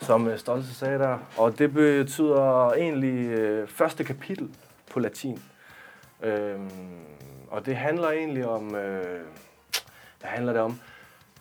[0.00, 1.18] som øh, Stolte sagde der.
[1.36, 4.48] Og det betyder egentlig øh, første kapitel
[4.92, 5.38] på latin.
[6.22, 6.70] Øhm,
[7.50, 8.74] og det handler egentlig om...
[8.74, 9.20] Øh,
[10.20, 10.80] hvad handler det om?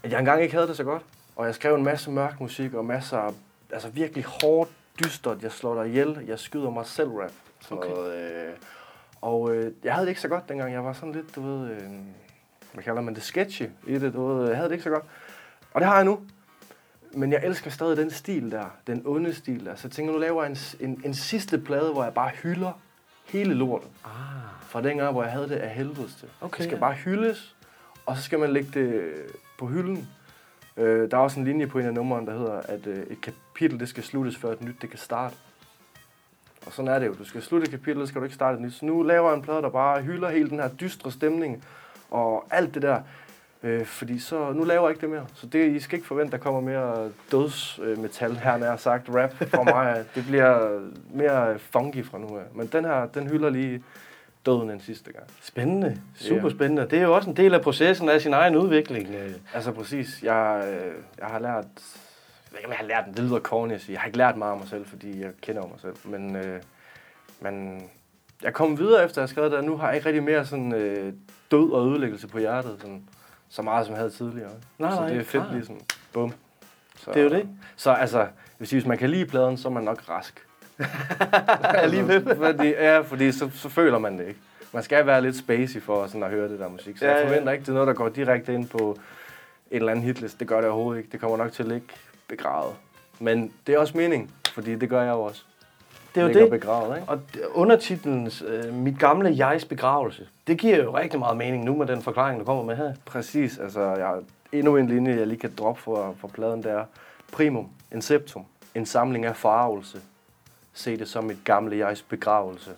[0.03, 1.03] At jeg engang ikke havde det så godt.
[1.35, 3.31] Og jeg skrev en masse mørk musik og masser af
[3.71, 4.69] altså virkelig hårdt,
[5.03, 5.43] dystert.
[5.43, 6.23] Jeg slår dig ihjel.
[6.27, 7.31] Jeg skyder mig selv rap.
[7.59, 7.89] Sådan Okay.
[7.89, 8.53] noget, øh,
[9.21, 10.73] og øh, jeg havde det ikke så godt dengang.
[10.73, 11.69] Jeg var sådan lidt, du ved...
[11.71, 11.81] Øh,
[12.73, 13.23] hvad kalder man det?
[13.23, 14.13] Sketchy i det.
[14.13, 15.03] Du ved, jeg havde det ikke så godt.
[15.73, 16.19] Og det har jeg nu.
[17.11, 18.65] Men jeg elsker stadig den stil der.
[18.87, 19.75] Den onde stil der.
[19.75, 20.57] Så jeg tænker, nu laver jeg en,
[20.89, 22.71] en, en sidste plade, hvor jeg bare hylder
[23.27, 23.89] hele lortet.
[24.05, 24.11] Ah.
[24.61, 26.27] Fra dengang, hvor jeg havde det af helvedes til.
[26.41, 26.79] Okay, det skal ja.
[26.79, 27.55] bare hyldes,
[28.05, 29.11] og så skal man lægge det
[29.57, 30.09] på hylden.
[30.77, 33.21] Øh, der er også en linje på en af numrene, der hedder, at øh, et
[33.21, 35.35] kapitel det skal sluttes, før et nyt det kan starte.
[36.65, 37.13] Og sådan er det jo.
[37.13, 38.73] Du skal slutte et kapitel, så skal du ikke starte et nyt.
[38.73, 41.63] Så nu laver jeg en plade, der bare hylder hele den her dystre stemning
[42.11, 43.01] og alt det der.
[43.63, 45.25] Øh, fordi så, nu laver jeg ikke det mere.
[45.33, 49.63] Så det, I skal ikke forvente, der kommer mere dødsmetal her, nær sagt rap fra
[49.63, 50.05] mig.
[50.15, 50.79] Det bliver
[51.13, 52.43] mere funky fra nu af.
[52.53, 53.83] Men den her, den hylder lige
[54.45, 55.25] døden en sidste gang.
[55.41, 56.01] Spændende.
[56.15, 56.87] Super spændende.
[56.89, 59.07] Det er jo også en del af processen af sin egen udvikling.
[59.15, 59.31] øh.
[59.53, 60.23] Altså præcis.
[60.23, 61.65] Jeg, øh, jeg har lært...
[62.51, 63.19] Jeg jeg har lært det.
[63.19, 63.93] Lyder corny at sige.
[63.93, 65.95] Jeg har ikke lært meget om mig selv, fordi jeg kender mig selv.
[66.03, 66.61] Men, øh,
[67.41, 67.83] men
[68.43, 70.73] jeg kom videre efter, jeg skrev det, og nu har jeg ikke rigtig mere sådan
[70.73, 71.13] øh,
[71.51, 72.77] død og ødelæggelse på hjertet.
[72.81, 73.03] Sådan,
[73.49, 74.51] så meget, som jeg havde tidligere.
[74.79, 75.53] Nej, så nej, det er fedt klart.
[75.53, 75.81] lige sådan,
[76.13, 76.33] bum.
[76.99, 77.49] Så, Det er jo det.
[77.75, 78.27] Så altså,
[78.63, 80.43] sige, hvis man kan lide pladen, så er man nok rask.
[81.83, 82.35] Alligevel.
[82.35, 84.39] fordi, ja, fordi så, så føler man det ikke.
[84.73, 86.97] Man skal være lidt spacey for sådan at høre det der musik.
[86.97, 87.29] Så Ja, jeg ja.
[87.29, 88.97] forventer ikke, det er noget, der går direkte ind på
[89.71, 90.39] en eller anden hitlist.
[90.39, 91.11] Det gør det overhovedet ikke.
[91.11, 91.87] Det kommer nok til at ligge
[92.27, 92.75] begravet.
[93.19, 95.43] Men det er også mening, fordi det gør jeg jo også.
[96.25, 96.51] Det er jo det.
[96.51, 97.09] begravet, ikke?
[97.09, 101.75] Og d- undertitlen øh, Mit gamle jegs begravelse, det giver jo rigtig meget mening nu
[101.75, 102.93] med den forklaring, du kommer med her.
[103.05, 103.57] Præcis.
[103.57, 106.83] Altså, jeg har endnu en linje, jeg lige kan droppe for, for pladen, der
[107.31, 109.97] Primum, Inceptum, en samling af forarvelse.
[110.73, 112.71] Se det som et gamle jegs begravelse.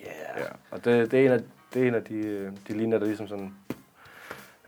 [0.00, 0.38] Yeah.
[0.38, 1.40] Ja, og det, det, er en af,
[1.74, 3.54] det er en af de, øh, de linjer, der ligesom sådan...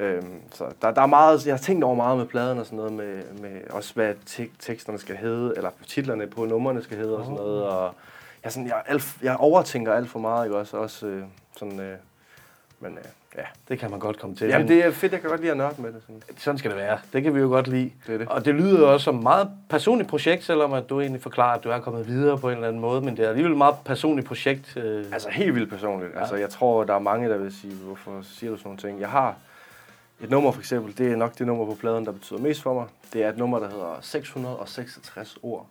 [0.02, 2.76] Øhm, så der, der er meget, jeg har tænkt over meget med pladen og sådan
[2.76, 7.16] noget, med, med også hvad tek, teksterne skal hedde, eller titlerne på numrene skal hedde
[7.16, 7.64] og sådan noget.
[7.64, 7.94] Og
[8.44, 10.76] jeg, sådan, jeg, alt, jeg overtænker alt for meget, ikke også?
[10.76, 11.22] også øh,
[11.56, 11.96] sådan, øh,
[12.80, 13.04] men øh,
[13.36, 13.42] ja.
[13.68, 14.48] Det kan man godt komme til.
[14.48, 16.02] Jamen Men det er fedt, jeg kan godt lide at nørde med det.
[16.06, 16.22] Sådan.
[16.36, 16.98] Sådan skal det være.
[17.12, 17.90] Det kan vi jo godt lide.
[18.06, 18.28] Det det.
[18.28, 21.64] Og det lyder også som et meget personligt projekt, selvom at du egentlig forklarer, at
[21.64, 23.00] du er kommet videre på en eller anden måde.
[23.00, 24.76] Men det er alligevel et meget personligt projekt.
[24.76, 25.04] Øh.
[25.12, 26.14] Altså helt vildt personligt.
[26.14, 26.20] Ja.
[26.20, 29.00] Altså jeg tror, der er mange, der vil sige, hvorfor siger du sådan nogle ting?
[29.00, 29.36] Jeg har
[30.22, 32.74] et nummer for eksempel, det er nok det nummer på pladen, der betyder mest for
[32.74, 32.86] mig.
[33.12, 35.66] Det er et nummer, der hedder 666 ord.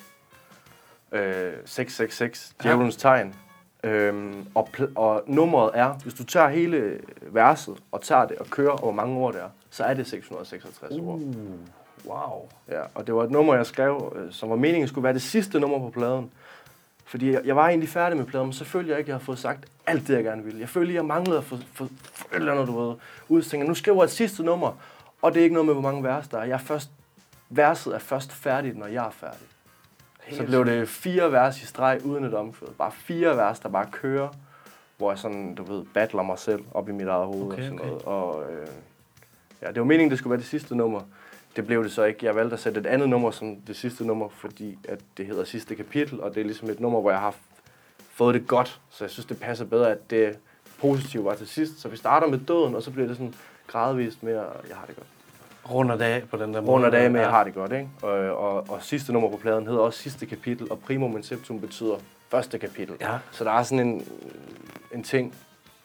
[1.12, 3.36] Øh, 666, djævelens tegn.
[3.84, 8.78] Øhm, og, og nummeret er, hvis du tager hele verset og tager det og kører,
[8.78, 11.20] hvor mange ord det er, så er det 666 ord.
[12.06, 12.50] Wow.
[12.70, 15.22] Ja, og det var et nummer, jeg skrev, øh, som var meningen skulle være det
[15.22, 16.32] sidste nummer på pladen.
[17.12, 19.16] Fordi jeg, jeg var egentlig færdig med pladen, men så følte jeg ikke, at jeg
[19.16, 20.60] havde fået sagt alt det, jeg gerne ville.
[20.60, 22.96] Jeg følte, at jeg manglede at få, få, få et eller andet, du ved,
[23.30, 23.42] ud.
[23.42, 24.72] Så tænkte jeg, nu skriver jeg et sidste nummer,
[25.22, 26.44] og det er ikke noget med, hvor mange vers der er.
[26.44, 26.90] Jeg er først,
[27.50, 29.48] verset er først færdigt, når jeg er færdig.
[30.32, 32.68] Så blev det fire vers i streg uden et omkvæd.
[32.78, 34.30] Bare fire vers, der bare kører,
[34.98, 37.64] hvor jeg sådan, du ved, battler mig selv op i mit eget hoved Okay, og
[37.64, 37.88] sådan okay.
[37.88, 38.02] noget.
[38.02, 38.68] Og, øh,
[39.62, 41.02] ja, det var meningen, det skulle være det sidste nummer.
[41.56, 42.26] Det blev det så ikke.
[42.26, 45.44] Jeg valgte at sætte et andet nummer som det sidste nummer, fordi at det hedder
[45.44, 47.36] sidste kapitel, og det er ligesom et nummer, hvor jeg har
[48.14, 48.80] fået det godt.
[48.90, 50.38] Så jeg synes, det passer bedre, at det
[50.80, 51.80] positive var til sidst.
[51.82, 53.34] Så vi starter med døden, og så bliver det sådan
[53.68, 55.08] gradvist mere, jeg har det godt.
[55.72, 56.72] Runder det af på den der måde.
[56.72, 57.26] Runder dage med, Ja.
[57.26, 57.90] jeg har det godt, ikke?
[58.02, 61.96] Og, og, og sidste nummer på pladen hedder også sidste kapitel, og primum inceptum betyder
[62.30, 62.96] første kapitel.
[63.02, 63.18] Ja.
[63.32, 64.08] Så der er sådan en,
[64.94, 65.36] en ting.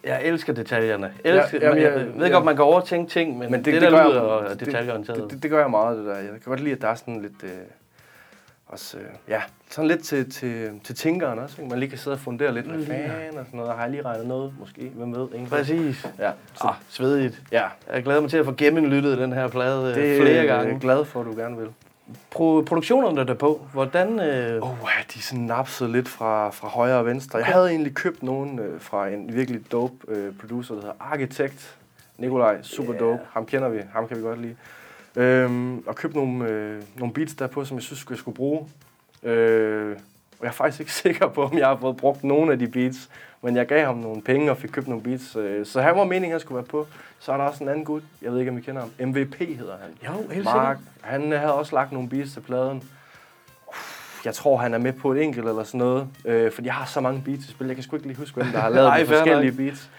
[0.04, 1.12] Jeg elsker detaljerne.
[1.24, 2.32] Elsker, Ja, jamen, jeg, jeg- jeg ved ja.
[2.32, 4.66] godt, man kan overtænke ting, men, men det, det, det der gør lyder jeg, det,
[4.66, 5.22] detaljeorienteret.
[5.22, 6.16] Det, det, det, gør jeg meget, det der.
[6.16, 7.42] Jeg kan godt lide, at der er sådan lidt...
[7.44, 7.50] Øh,
[8.66, 11.70] også, øh, ja, sådan lidt til, til, til tænkeren også, ikke?
[11.70, 13.72] Man lige kan sidde og fundere lidt, hvad fanden og sådan noget.
[13.74, 14.90] Har jeg lige regnet noget, måske?
[14.94, 15.28] Hvem ved?
[15.34, 16.06] Ingen Præcis.
[16.18, 17.42] Ja, så, Ah, svedigt.
[17.52, 17.62] ja.
[17.92, 20.46] Jeg glæder mig til at få gennemlyttet den her plade Det det, er flere jeg
[20.46, 20.80] gange.
[20.80, 21.68] glad for, at du gerne vil.
[22.30, 24.20] Pro- produktionerne der på, hvordan...
[24.20, 27.38] Øh, Oh, de sådan napset lidt fra, fra højre og venstre.
[27.38, 31.76] Jeg havde egentlig købt nogen øh, fra en virkelig dope øh, producer, der hedder Architect.
[32.18, 33.00] Nikolaj, super yeah.
[33.00, 33.22] dope.
[33.30, 34.56] Ham kender vi, ham kan vi godt lide.
[35.16, 38.68] Øhm, og købt nogle, øh, nogle beats derpå, som jeg synes, jeg skulle bruge.
[39.22, 39.96] Øh,
[40.38, 42.68] og jeg er faktisk ikke sikker på, om jeg har fået brugt nogle af de
[42.68, 43.08] beats.
[43.42, 45.36] Men jeg gav ham nogle penge og fik købt nogle beats.
[45.36, 46.86] Øh, så han var meningen, at han skulle være på.
[47.18, 49.08] Så er der også en anden gut, jeg ved ikke, om I kender ham.
[49.08, 49.90] MVP hedder han.
[50.22, 50.92] jo, helt Mark, sikkert.
[51.02, 52.82] han havde også lagt nogle beats til pladen.
[54.24, 56.08] Jeg tror, han er med på et enkelt eller sådan noget.
[56.24, 57.66] Øh, fordi jeg har så mange beats i spil.
[57.66, 59.56] Jeg kan sgu ikke lige huske, hvem der har lavet Nej, de forskellige nok.
[59.56, 59.90] beats.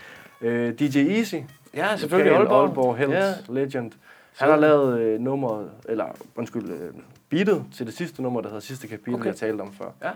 [0.42, 1.36] Øh, DJ Easy.
[1.76, 2.32] Ja, selvfølgelig.
[2.32, 2.64] Lokal Aalborg.
[2.68, 3.34] Aalborg Hells Ja.
[3.50, 3.92] Legend.
[4.38, 6.94] Han har lavet øh, nummeret, eller undskyld, øh,
[7.30, 9.26] beatet til det sidste nummer, der hedder Sidste Kapitel, okay.
[9.26, 9.86] jeg talte om før.
[10.04, 10.10] Ja.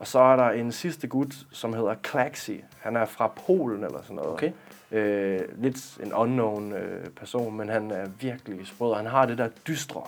[0.00, 2.64] Og så er der en sidste gut, som hedder Klaxi.
[2.80, 4.30] Han er fra Polen eller sådan noget.
[4.32, 4.52] Okay.
[4.92, 8.94] Øh, lidt en unknown øh, person, men han er virkelig sprød.
[8.96, 10.02] Han har det der dystre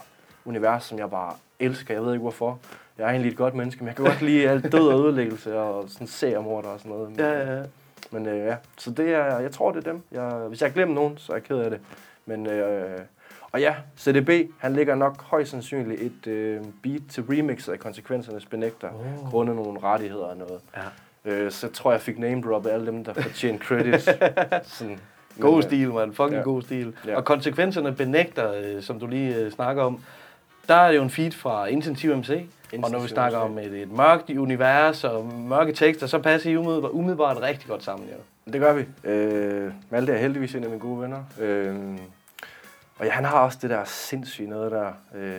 [0.44, 1.94] univers, som jeg bare elsker.
[1.94, 2.58] Jeg ved ikke hvorfor.
[2.98, 5.58] Jeg er egentlig et godt menneske, men jeg kan godt lide alt død og ødelæggelse
[5.58, 7.10] og sådan seriemorder og sådan noget.
[7.10, 7.62] Men, Ja, ja, ja.
[8.10, 10.02] men øh, ja, så det er, jeg tror, det er dem.
[10.12, 11.80] Jeg, hvis jeg glemmer nogen, så er jeg ked af det.
[12.26, 12.98] Men, øh,
[13.52, 18.46] og ja, CDB, han ligger nok højst sandsynligt et øh, beat til remixet af konsekvensernes
[18.46, 19.30] benægter, oh.
[19.30, 20.60] grundet nogle rettigheder og noget.
[20.76, 20.82] Ja.
[21.24, 24.04] Øh, så tror jeg, jeg fik name droppet alle dem, der fortjener credits.
[24.78, 24.98] Sådan,
[25.40, 26.14] God Men, øh, stil, mand.
[26.14, 26.42] Fucking ja.
[26.42, 26.94] god stil.
[27.06, 27.16] Ja.
[27.16, 30.00] Og konsekvenserne benægter, øh, som du lige øh, snakker om.
[30.68, 32.28] Der er jo en feed fra Intensiv MC.
[32.30, 32.36] og
[32.72, 33.50] når vi Intensiv snakker MC.
[33.50, 37.84] om et, et mørkt univers og mørke tekster, så passer I umiddelbart, umiddelbart rigtig godt
[37.84, 38.08] sammen.
[38.08, 38.52] Jo.
[38.52, 39.08] Det gør vi.
[39.08, 41.24] Øh, Malte er heldigvis en af mine gode venner.
[41.40, 41.74] Øh,
[43.02, 44.86] og ja, han har også det der sindssyge noget der.
[45.14, 45.30] Øh,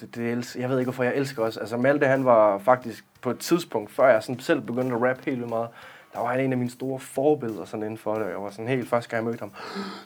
[0.00, 1.60] det, det elsker, jeg ved ikke, hvorfor jeg elsker også.
[1.60, 5.22] Altså Malte, han var faktisk på et tidspunkt, før jeg sådan selv begyndte at rappe
[5.24, 5.68] helt vildt meget,
[6.14, 8.26] der var han en af mine store forbilleder sådan inden for det.
[8.26, 9.52] Jeg var sådan helt første gang, jeg mødte ham.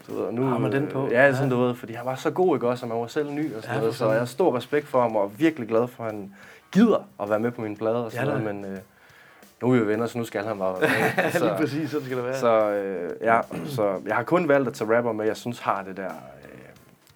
[0.09, 1.09] Du ved, og nu, Har man den på?
[1.11, 3.31] Ja, sådan du ved, fordi han var så god, ikke også, og man var selv
[3.31, 3.95] ny og sådan Ja, noget.
[3.95, 6.35] Så jeg har stor respekt for ham, og er virkelig glad for, at han
[6.73, 8.55] gider at være med på min plade og sådan Ja, noget.
[8.55, 8.79] Men øh,
[9.63, 11.25] nu er vi jo venner, så nu skal han bare være med.
[11.35, 12.39] Ja, lige præcis, sådan skal det være.
[12.39, 15.83] Så, øh, ja, så jeg har kun valgt at tage rapper med, jeg synes har
[15.83, 16.64] det der øh,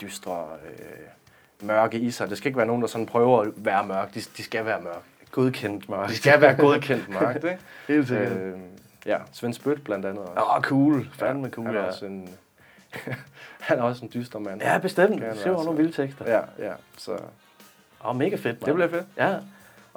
[0.00, 0.46] dystre,
[0.78, 2.30] øh, mørke i sig.
[2.30, 4.14] Det skal ikke være nogen, der sådan prøver at være mørk.
[4.14, 5.02] De, de skal være mørk.
[5.30, 6.10] Godkendt mørkt.
[6.10, 7.58] De skal være godkendt mørkt, ikke?
[7.88, 8.32] Helt sikkert.
[8.32, 8.58] Øh,
[9.06, 10.40] ja, Svend Spødt blandt andet også.
[10.42, 11.08] Åh, oh, cool.
[11.12, 11.86] Fandme cool, han er ja.
[11.86, 12.28] også en,
[13.60, 14.62] han er også en dyster mand.
[14.62, 15.08] Ja, bestemt.
[15.20, 16.30] Kan han Det være, var så- nogle vilde tekster.
[16.30, 17.18] Ja, ja, så...
[18.04, 18.60] Åh, mega fedt, mand.
[18.60, 19.06] Det bliver fedt.
[19.16, 19.36] Ja.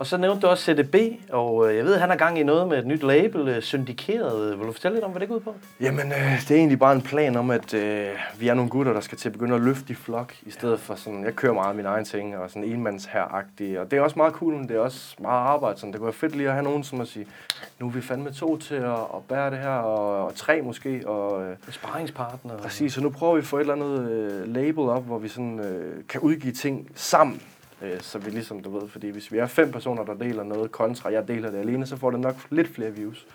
[0.01, 0.95] Og så nævnte du også CDB,
[1.31, 4.59] og øh, jeg ved, han har gang i noget med et nyt label, øh, Syndikeret.
[4.59, 5.55] Vil du fortælle lidt om, hvad det går ud på?
[5.81, 8.07] Jamen, øh, det er egentlig bare en plan om, at øh,
[8.39, 10.79] vi er nogle gutter, der skal til at begynde at løfte i flok, i stedet
[10.79, 13.21] for sådan, jeg kører meget mine egne ting, og sådan enmands her
[13.79, 15.79] Og det er også meget cool, men det er også meget arbejde.
[15.79, 17.27] Sådan, det kunne være fedt lige at have nogen, som at sige,
[17.79, 21.01] nu er vi fandme to til at, at bære det her, og, og tre måske,
[21.05, 21.43] og...
[21.43, 22.57] Øh, Sparringspartner.
[22.57, 25.27] Præcis, så nu prøver vi at få et eller andet øh, label op, hvor vi
[25.27, 27.41] sådan, øh, kan udgive ting sammen.
[27.84, 30.72] Øh, så vi ligesom, du ved, fordi hvis vi er fem personer, der deler noget
[30.72, 33.26] kontra, jeg deler det alene, så får det nok lidt flere views.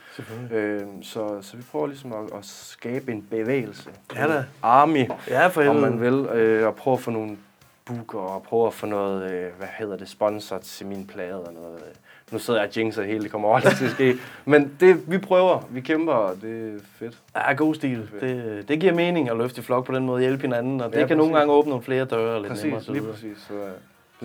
[0.53, 3.91] Øh, så, så vi prøver ligesom at, at skabe en bevægelse.
[4.17, 4.45] Ja da.
[4.63, 6.15] Army, Ja, for om man vil.
[6.15, 7.37] Øh, og prøve at få nogle
[7.85, 11.53] booker, og prøve at få noget, øh, hvad hedder det, sponsor til min plade og
[11.53, 11.77] noget.
[11.77, 11.95] Øh.
[12.33, 14.15] Nu sidder jeg og jinxer det hele, det kommer aldrig til at ske.
[14.45, 17.19] Men det, vi prøver, vi kæmper, og det er fedt.
[17.37, 18.09] Ja, god stil.
[18.21, 21.01] Det, det giver mening at løfte i flok på den måde, hjælpe hinanden, og det
[21.01, 21.41] Ja, kan nogle præcis.
[21.41, 22.79] gange åbne nogle flere døre lidt nemmere.
[22.81, 23.39] Præcis, lige præcis.
[23.49, 23.71] Så, øh,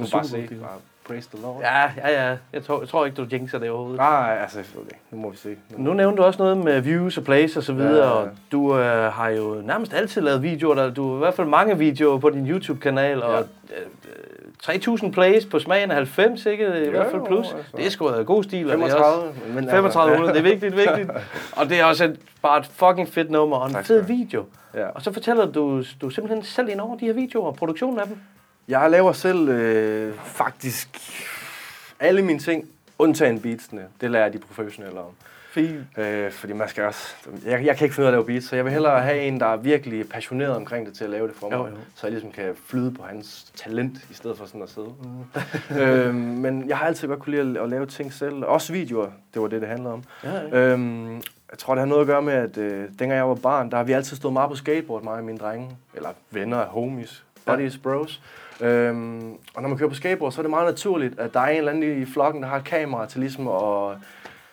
[0.05, 0.69] så bare se, bare
[1.07, 1.61] praise the Lord.
[1.61, 2.37] Ja, ja, ja.
[2.53, 3.97] Jeg tror, jeg tror ikke, du jinxer det overhovedet.
[3.99, 4.71] Nej, altså, ikke.
[5.11, 5.55] Nu må vi se.
[5.77, 8.25] Nu nævnte du også noget med views og plays og så videre, Ja, ja, ja.
[8.25, 10.75] og du øh, har jo nærmest altid lavet videoer.
[10.75, 13.45] Der, du har i hvert fald mange videoer på din YouTube-kanal, og øh,
[14.67, 16.85] øh, 3.000 plays på smagen af 90, ikke?
[16.85, 17.53] I hvert fald plus.
[17.53, 17.77] altså.
[17.77, 18.71] Det er sgu da god stil.
[18.71, 21.11] og det er 35, også- men altså- 3500, det er vigtigt, vigtigt.
[21.57, 24.07] Og det er også et, bare et fucking fedt nummer, og en Tak fed du
[24.07, 24.45] video.
[24.75, 24.87] Ja.
[24.87, 28.07] Og så fortæller du, du simpelthen selv ind over de her videoer og produktionen af
[28.07, 28.17] dem.
[28.67, 30.99] Jeg laver selv øh, faktisk
[31.99, 32.69] alle mine ting,
[32.99, 33.87] undtagen beatsene.
[34.01, 35.11] Det lærer de professionelle om.
[35.51, 35.97] Fint.
[35.97, 37.15] Øh, fordi man skal også...
[37.45, 39.21] Jeg, jeg kan ikke finde ud af at lave beats, så jeg vil hellere have
[39.21, 41.57] en, der er virkelig passioneret omkring det til at lave det for mig.
[41.57, 41.75] Jo, jo.
[41.95, 44.93] Så jeg ligesom kan flyde på hans talent, i stedet for sådan at sidde.
[45.81, 48.45] øh, men jeg har altid godt kunne lide at, at lave ting selv.
[48.45, 50.03] Også videoer, det var det, det handlede om.
[50.23, 50.57] Ja, ja.
[50.57, 51.15] Øhm,
[51.51, 53.77] jeg tror, det har noget at gøre med, at øh, dengang jeg var barn, der
[53.77, 55.69] har vi altid stået meget på skateboard, mig og mine drenge.
[55.93, 58.21] Eller venner, homies, buddies, bros.
[58.61, 61.47] Øhm, og når man kører på skateboard, så er det meget naturligt, at der er
[61.49, 63.97] en eller anden i flokken, der har et kamera til ligesom at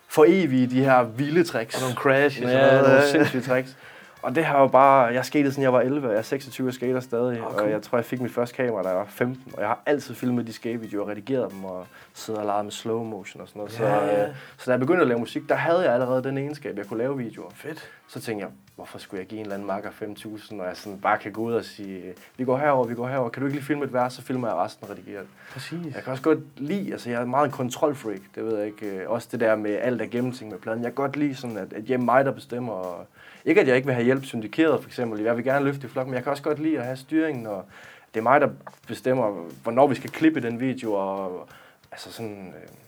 [0.09, 1.75] for evigt de her vilde tricks.
[1.75, 3.77] Og nogle crashes og Ja, noget, nogle sindssyge tricks.
[4.23, 6.69] Og det har jo bare, jeg skatede siden jeg var 11, og jeg er 26
[6.69, 7.41] og skater stadig.
[7.47, 7.63] Oh, cool.
[7.63, 9.53] Og jeg tror, jeg fik mit første kamera, da jeg var 15.
[9.55, 12.73] Og jeg har altid filmet de skatevideoer og redigeret dem, og siddet og leget med
[12.73, 13.73] slow motion og sådan noget.
[13.73, 14.29] Så, Ja, ja.
[14.29, 16.87] øh, så da jeg begyndte at lave musik, der havde jeg allerede den egenskab, jeg
[16.87, 17.51] kunne lave videoer.
[17.55, 17.91] Fedt.
[18.09, 20.99] Så tænkte jeg, hvorfor skulle jeg give en eller anden makker 5.000, når jeg sådan
[21.01, 22.03] bare kan gå ud og sige,
[22.37, 23.29] vi går herover, vi går herover.
[23.29, 25.29] Kan du ikke lige filme et vers, så filmer jeg resten og redigerer det.
[25.53, 25.95] Præcis.
[25.95, 28.87] Jeg kan også godt lide, altså jeg er meget en kontrolfreak, det ved jeg ikke.
[28.87, 30.83] øh, Også det der med alt er gennemtænkt med pladen.
[30.83, 32.73] Jeg kan godt lide sådan, at, at hjemme mig, der bestemmer.
[32.73, 33.07] Og
[33.49, 35.21] ikke at jeg ikke vil have hjælp syndikeret, for eksempel.
[35.21, 37.47] Jeg vil gerne løfte i flok, men jeg kan også godt lide at have styringen,
[37.47, 37.65] og
[38.15, 38.49] det er mig, der
[38.87, 41.49] bestemmer, hvornår vi skal klippe den video, og
[41.93, 42.55] altså sådan...
[42.57, 42.88] Øh,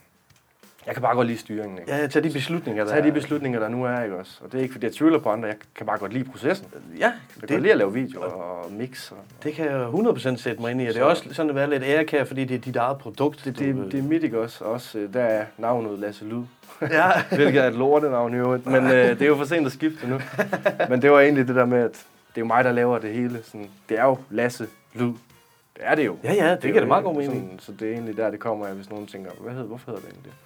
[0.85, 1.91] jeg kan bare godt lide styringen, ikke?
[1.91, 3.13] Ja, ja, tag de beslutninger, der Tag de er.
[3.13, 4.39] beslutninger, der nu er, ikke også?
[4.43, 5.47] Og det er ikke, fordi jeg tvivler på andre.
[5.47, 6.67] Jeg kan bare godt lide processen.
[6.73, 9.11] Ja, Jeg kan det- godt lide at lave videoer og mix.
[9.11, 11.49] Og, Det kan jeg 100% sætte mig ind i, og det er Så- også sådan
[11.49, 13.45] at være lidt ærekær, fordi det er dit eget produkt.
[13.45, 14.63] det, det, det er mit, ikke også?
[14.63, 16.43] Også øh, der er navnet Lasse Lyd.
[16.81, 17.05] Ja.
[17.35, 18.65] Hvilket er et lortenavn i øvrigt.
[18.65, 20.19] Men øh, det er jo for sent at skifte nu.
[20.89, 23.13] Men det var egentlig det der med, at det er jo mig, der laver det
[23.13, 23.39] hele.
[23.43, 25.05] Sådan, det er jo Lasse Lyd.
[25.75, 26.17] Det er det jo.
[26.23, 27.59] Ja, ja, det giver er da jo meget god sådan- mening.
[27.61, 30.01] Så det er egentlig der, det kommer af, hvis nogen tænker, hvad hedder, hvorfor hedder
[30.01, 30.37] det egentlig det?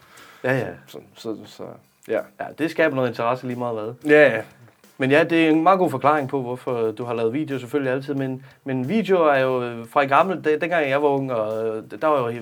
[0.45, 0.67] Ja, ja.
[0.87, 1.63] Så, så, så,
[2.07, 2.19] ja.
[2.39, 4.11] Ja, det skaber noget interesse lige meget hvad.
[4.11, 4.41] Ja, ja.
[4.97, 7.93] Men ja, det er en meget god forklaring på, hvorfor du har lavet video selvfølgelig
[7.93, 8.13] altid.
[8.13, 12.07] Men, men video er jo fra i gamle, det, dengang jeg var ung, og der,
[12.07, 12.39] var jo,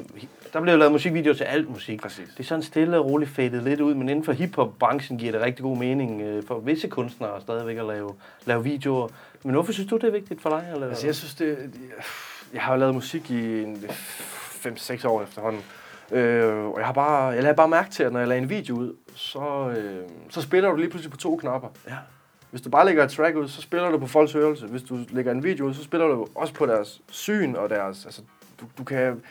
[0.54, 2.02] der blev jo lavet musikvideoer til alt musik.
[2.02, 2.28] Præcis.
[2.38, 5.42] Det er sådan stille og roligt fadet lidt ud, men inden for hiphop-branchen giver det
[5.42, 8.13] rigtig god mening øh, for visse kunstnere stadigvæk at lave,
[8.46, 9.08] lave videoer.
[9.44, 10.70] Men hvorfor synes du, det er vigtigt for dig?
[10.74, 10.88] Eller?
[10.88, 11.58] Altså, jeg synes, det...
[12.54, 15.62] Jeg har jo lavet musik i 5-6 år efterhånden.
[16.12, 18.50] Øh, og jeg har bare, jeg lader bare mærke til, at når jeg lader en
[18.50, 21.70] video ud, så, øh, så spiller du lige pludselig på to knapper.
[21.88, 21.96] Ja.
[22.54, 24.68] Hvis du bare lægger et track ud, så spiller du på folks hørelse.
[24.68, 28.06] Hvis du lægger en video ud, så spiller du også på deres syn og deres...
[28.06, 28.22] Altså,
[28.62, 29.22] du, du kan,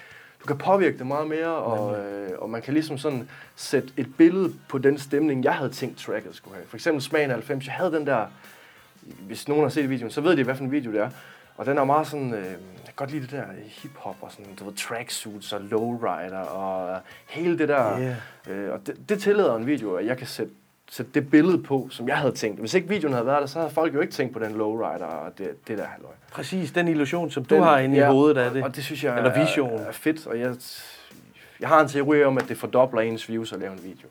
[0.41, 4.17] du kan påvirke det meget mere, og, øh, og man kan ligesom sådan sætte et
[4.17, 6.67] billede på den stemning, jeg havde tænkt tracket skulle have.
[6.67, 8.27] For eksempel Smagen af 90, jeg havde den der...
[9.03, 11.11] Hvis nogen har set videoen, så ved de, hvad for en video det er.
[11.57, 12.35] Og den er meget sådan...
[12.35, 12.55] Øh,
[12.97, 17.59] kan godt lide det der hip-hop og sådan, du ved, tracksuits og lowrider og hele
[17.59, 17.99] det der...
[18.01, 18.17] Yeah.
[18.67, 20.53] Øh, og det, det tillader en video, at jeg kan sætte,
[20.91, 22.61] sætte det billede på, som jeg havde tænkt.
[22.61, 25.05] Hvis ikke videoen havde været der, så havde folk jo ikke tænkt på den lowrider
[25.07, 26.11] og det, det der halløj.
[26.33, 28.65] Præcis, den illusion, som du Den- har inde i hovedet af det.
[28.65, 29.81] Og det synes jeg Eller er- vision.
[29.81, 30.55] er fedt, og jeg,
[31.61, 34.09] jeg har en teori om, at det fordobler ens views at lave en video.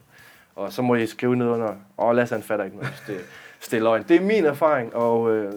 [0.56, 3.16] Og så må I skrive ned under, åh, Lasse han fatter ikke noget, det,
[3.70, 4.02] det er løgn.
[4.08, 5.52] Det er min erfaring, og øh,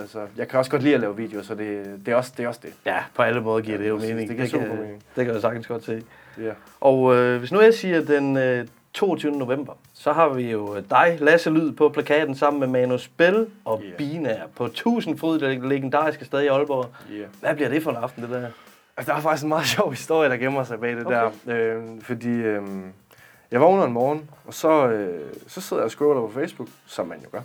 [0.00, 2.44] altså, jeg kan også godt lide at lave videoer, så det, det, er, også, det
[2.44, 2.72] er også det.
[2.86, 4.18] Ja, på alle måder giver Ja, det jo mening.
[4.28, 5.02] Det giver kan, super mening.
[5.16, 6.02] det kan jeg sagtens godt se.
[6.38, 6.50] Ja.
[6.80, 9.32] Og øh, hvis nu jeg siger den øh, 22.
[9.32, 13.46] november, så har vi jo øh, dig, Lasse Lyd, på plakaten sammen med Manus Bell
[13.64, 13.96] og Yeah.
[13.96, 16.86] Binær på Tusindfryd, det legendariske sted i Aalborg.
[17.12, 17.26] Yeah.
[17.40, 18.48] Hvad bliver det for en aften, det der?
[18.96, 21.30] Altså, der er faktisk en meget sjov historie, der gemmer sig bag det Okay.
[21.46, 21.76] der.
[21.76, 22.62] Øh, fordi øh,
[23.50, 27.06] jeg vågner en morgen, og så, øh, så sidder jeg og scroller på Facebook, som
[27.06, 27.40] man jo gør.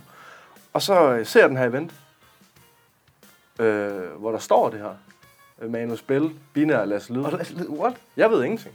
[0.72, 1.92] Og så øh, ser jeg den her event,
[3.60, 4.88] øh, hvor der står det her.
[5.62, 7.22] Øh, Manus Bell, Bina og Lasse Lyd.
[7.22, 7.94] Og Lasse Lyd, what?
[8.16, 8.74] Jeg ved ingenting.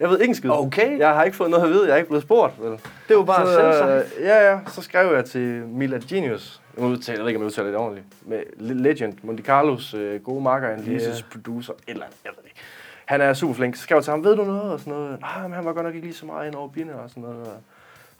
[0.00, 0.50] Jeg ved ikke en skid.
[0.50, 0.98] Okay.
[0.98, 1.86] Jeg har ikke fået noget at vide.
[1.86, 2.62] Jeg er ikke blevet spurgt.
[2.62, 2.80] Vel?
[3.08, 4.58] Det var bare så, øh, Ja, ja.
[4.66, 6.60] Så skrev jeg til Mila Genius.
[6.76, 8.06] Jeg, må udtale, jeg ved ikke, om jeg udtaler det ordentligt.
[8.22, 11.30] Med Le- Legend, Monte Carlos øh, gode makker, Annelises Yeah.
[11.32, 12.56] producer, et eller andet, jeg ved ikke.
[13.04, 13.76] Han er super flink.
[13.76, 14.72] Så skrev jeg til ham, ved du noget?
[14.72, 15.20] Og sådan noget.
[15.20, 17.22] Nej, men han var godt nok ikke lige så meget ind over bine og sådan
[17.22, 17.46] noget.
[17.46, 17.52] Og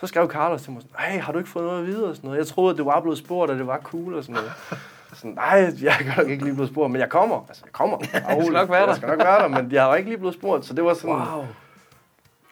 [0.01, 2.09] så skrev Carlos til mig sådan, hey, har du ikke fået noget at vide?
[2.09, 2.39] Og sådan noget.
[2.39, 4.53] Jeg troede, at det var blevet spurgt, og det var cool og sådan noget.
[5.15, 7.45] Sådan, nej, jeg er nok ikke lige blevet spurgt, men jeg kommer.
[7.49, 7.99] Altså, jeg kommer.
[8.13, 8.87] Jeg skal nok være der.
[8.87, 10.95] Jeg skal nok være der, men jeg har ikke lige blevet spurgt, så det var
[10.95, 11.45] sådan Wow.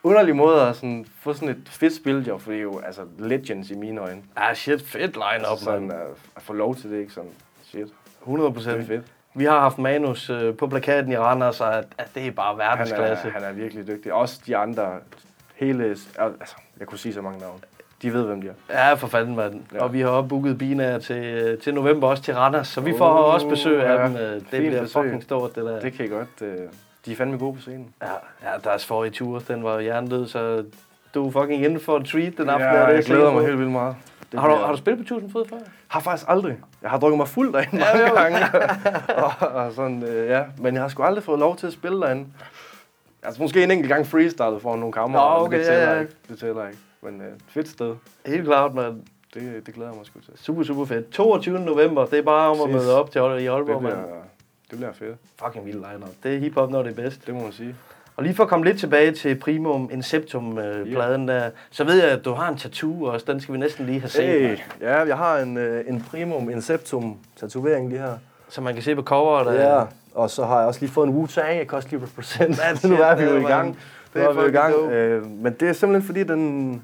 [0.03, 3.03] underlig måde at sådan, få sådan et fedt spil, jo, for det er jo altså
[3.19, 4.23] legends i mine øjne.
[4.37, 5.93] Ah, shit, fedt line-up, sådan, mand.
[6.01, 7.31] at, at få lov til det, ikke sådan,
[7.64, 7.88] shit.
[8.23, 8.87] 100 Det er procent.
[8.87, 9.05] fedt.
[9.35, 12.53] Vi har haft Manus øh, på plakaten i Randers, og at, at det er bare
[12.55, 13.31] Han er, verdensklasse.
[13.31, 14.12] han er virkelig dygtig.
[14.12, 14.99] Også de andre,
[15.55, 15.85] hele,
[16.19, 17.59] altså, jeg kunne sige så mange navne.
[18.05, 18.53] De ved, hvem de er.
[18.88, 19.61] Ja, for fanden, mand.
[19.75, 19.83] Ja.
[19.83, 22.95] Og vi har også booket Bina til, øh, til november, også til Randers, så vi
[22.99, 24.05] får Oh, også besøg af ja.
[24.05, 24.17] dem.
[24.17, 25.03] øh, Det Fint bliver besøg.
[25.03, 25.81] fucking stort, det der.
[25.81, 26.29] Det kan I godt.
[26.43, 26.57] Øh,
[27.07, 27.95] de er fandme gode på scenen.
[28.03, 28.09] Ja,
[28.43, 30.64] ja, deres forrige tur, den var hjernedød, så
[31.14, 32.69] du er fucking inden for en treat den aften.
[32.69, 33.47] ja, er det, jeg glæder mig på.
[33.47, 33.97] helt vildt meget.
[34.33, 35.57] Det Har du, har du spillet på 1000 fod før?
[35.88, 36.57] Har faktisk aldrig.
[36.83, 38.14] Jeg har drukket mig fuld derinde Ja, mange jo.
[38.14, 38.38] gange.
[39.25, 40.43] og, og sådan, øh, ja.
[40.59, 42.27] Men jeg har sgu aldrig fået lov til at spille derinde.
[43.23, 45.38] Altså måske en enkelt gang freestylet foran nogle kammerater.
[45.38, 46.01] Nå, men det okay, ja, tæller ja.
[46.01, 46.12] ikke.
[46.29, 46.79] Det tæller ikke.
[47.05, 47.95] Men øh, fedt sted.
[48.27, 49.01] Helt klart, mand.
[49.35, 50.33] Det, det glæder jeg mig sgu til.
[50.45, 51.11] Super, super fedt.
[51.11, 51.61] 22.
[51.61, 53.95] november, det er bare om at møde op til i Det Aalborg, mand.
[53.95, 54.07] bliver,
[54.71, 55.17] det bliver fedt.
[55.45, 57.27] Fucking vild line Det er hiphop, når det er bedst.
[57.27, 57.75] Det må man sige.
[58.17, 62.25] Og lige for at komme lidt tilbage til Primum Inceptum-pladen der, så ved jeg, at
[62.25, 63.27] du har en tattoo også.
[63.33, 64.25] Den skal vi næsten lige have set.
[64.25, 64.59] Hey, mand.
[64.81, 68.19] ja, jeg har en, øh, en primum inceptum tatovering lige her.
[68.49, 69.47] Så man kan se på coveret.
[69.47, 69.75] der.
[69.79, 72.51] Ja, og så har jeg også lige fået en Wu-Tang, jeg kan også lige represent.
[72.90, 73.79] Nu er vi jo det i gang.
[74.14, 74.75] det er er vi i gang.
[74.75, 76.83] Øh, men det er simpelthen fordi, den,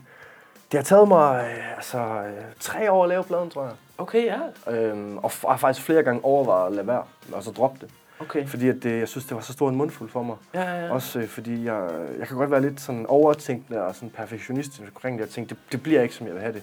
[0.72, 3.72] Det har taget mig øh, altså, øh, tre år at lave pladen, tror jeg.
[3.98, 4.38] Okay, ja.
[4.72, 7.90] Øhm, og f- har faktisk flere gange overvejet at lade være, og så droppe det.
[8.18, 8.46] Okay.
[8.46, 10.36] Fordi at det, jeg synes, det var så stor en mundfuld for mig.
[10.54, 10.92] Ja, ja, ja.
[10.92, 15.18] Også øh, fordi jeg, jeg kan godt være lidt sådan overtænkende og sådan perfektionistisk omkring
[15.18, 15.24] det.
[15.24, 16.62] Jeg tænkte, det, det bliver ikke, som jeg vil have det.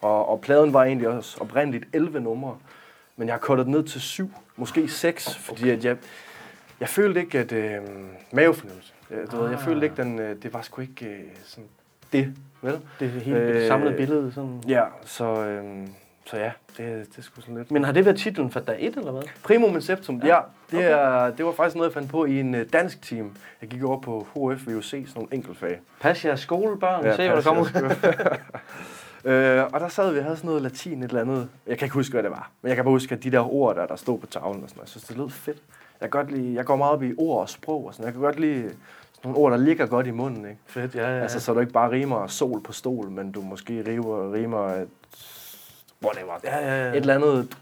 [0.00, 2.56] Og, og pladen var egentlig også oprindeligt 11 numre.
[3.16, 5.76] Men jeg har kortet ned til syv, måske seks, fordi okay.
[5.76, 5.96] at jeg,
[6.80, 7.80] jeg følte ikke, at øh,
[8.32, 8.92] mavefornemmelse.
[9.10, 9.64] Jeg, du ved, jeg Ah.
[9.64, 11.68] følte ikke, den, øh, det var sgu ikke øh, sådan
[12.12, 12.80] det, vel?
[13.00, 14.32] Det hele øh, samlede billede.
[14.32, 14.62] Sådan.
[14.68, 15.64] Ja, så, øh,
[16.26, 17.70] så ja, det, det er sgu sådan lidt.
[17.70, 19.22] Men har det været titlen for dag 1, eller hvad?
[19.42, 20.26] Primo Conceptum, ja.
[20.26, 21.26] Ja, ja det, okay.
[21.26, 23.36] er, det var faktisk noget, jeg fandt på i en uh, dansk team.
[23.60, 25.80] Jeg gik over på HF VUC, sådan nogle enkeltfag.
[26.00, 27.68] Pas jeres skolebørn, ja, se hvad der kommer ud.
[29.32, 31.48] øh, og der sad vi og havde sådan noget latin et eller andet.
[31.66, 32.50] Jeg kan ikke huske, hvad det var.
[32.62, 34.68] Men jeg kan bare huske, at de der ord, der, der stod på tavlen og
[34.68, 35.58] sådan noget, jeg synes, det lød fedt.
[36.00, 38.12] Jeg, kan godt lide, jeg går meget op i ord og sprog og sådan Jeg
[38.12, 38.70] kan godt lide
[39.24, 40.44] nogle ord, der ligger godt i munden.
[40.44, 40.60] Ikke?
[40.66, 41.22] Fedt, ja, ja, ja.
[41.22, 44.88] Altså, så du ikke bare rimer sol på stol, men du måske rimer, rimer et,
[46.04, 46.32] whatever.
[46.44, 46.90] Ja, ja, ja.
[46.90, 47.56] Et eller andet.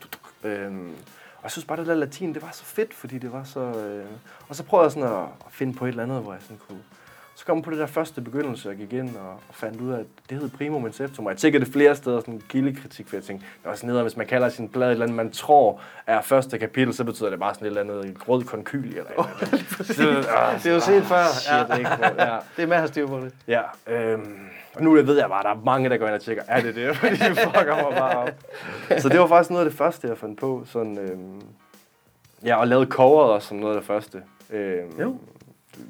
[0.45, 0.95] Øhm,
[1.37, 3.61] og jeg synes bare, det der latin, det var så fedt, fordi det var så...
[3.61, 4.07] Øh,
[4.49, 6.61] og så prøvede jeg sådan at, at finde på et eller andet, hvor jeg sådan
[6.69, 6.83] kunne...
[7.39, 9.99] Så kom på det der første begyndelse, og gik ind og, og fandt ud af,
[9.99, 11.27] at det hed Primo Conceptum.
[11.27, 13.89] Og jeg tænker det flere steder, sådan en kildekritik, for jeg tænkte, det var sådan
[13.89, 17.05] noget, hvis man kalder sin blad et eller andet, man tror er første kapitel, så
[17.05, 19.61] betyder det bare sådan et eller andet rød konkyl eller et eller andet.
[20.59, 21.25] det, det er jo set før.
[21.25, 21.77] Shit, Ja.
[21.77, 21.91] ikke?
[22.19, 22.37] Ja.
[22.57, 23.35] Det er med at have styr på det.
[23.49, 24.37] Ja, øhm,
[24.75, 26.61] og nu ved jeg bare, at der er mange, der går ind og tjekker, er
[26.61, 26.97] det det?
[26.97, 28.31] Fordi det fucker mig bare op.
[28.99, 30.63] Så det var faktisk noget af det første, jeg fandt på.
[30.67, 31.41] Sådan, øhm,
[32.45, 34.23] ja, og lavede coveret også som noget af det første.
[34.51, 35.17] Øhm, Jo.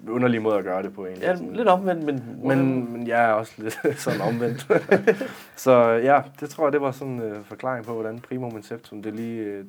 [0.09, 1.25] Underlig måde at gøre det på egentlig.
[1.27, 1.53] Ja, Sådan.
[1.53, 2.23] lidt omvendt, men...
[2.45, 4.67] Men, men jeg er også lidt sådan omvendt.
[5.57, 9.03] så ja, det tror jeg, det var sådan en øh, forklaring på, hvordan Primo Conceptum
[9.03, 9.65] det lige øh,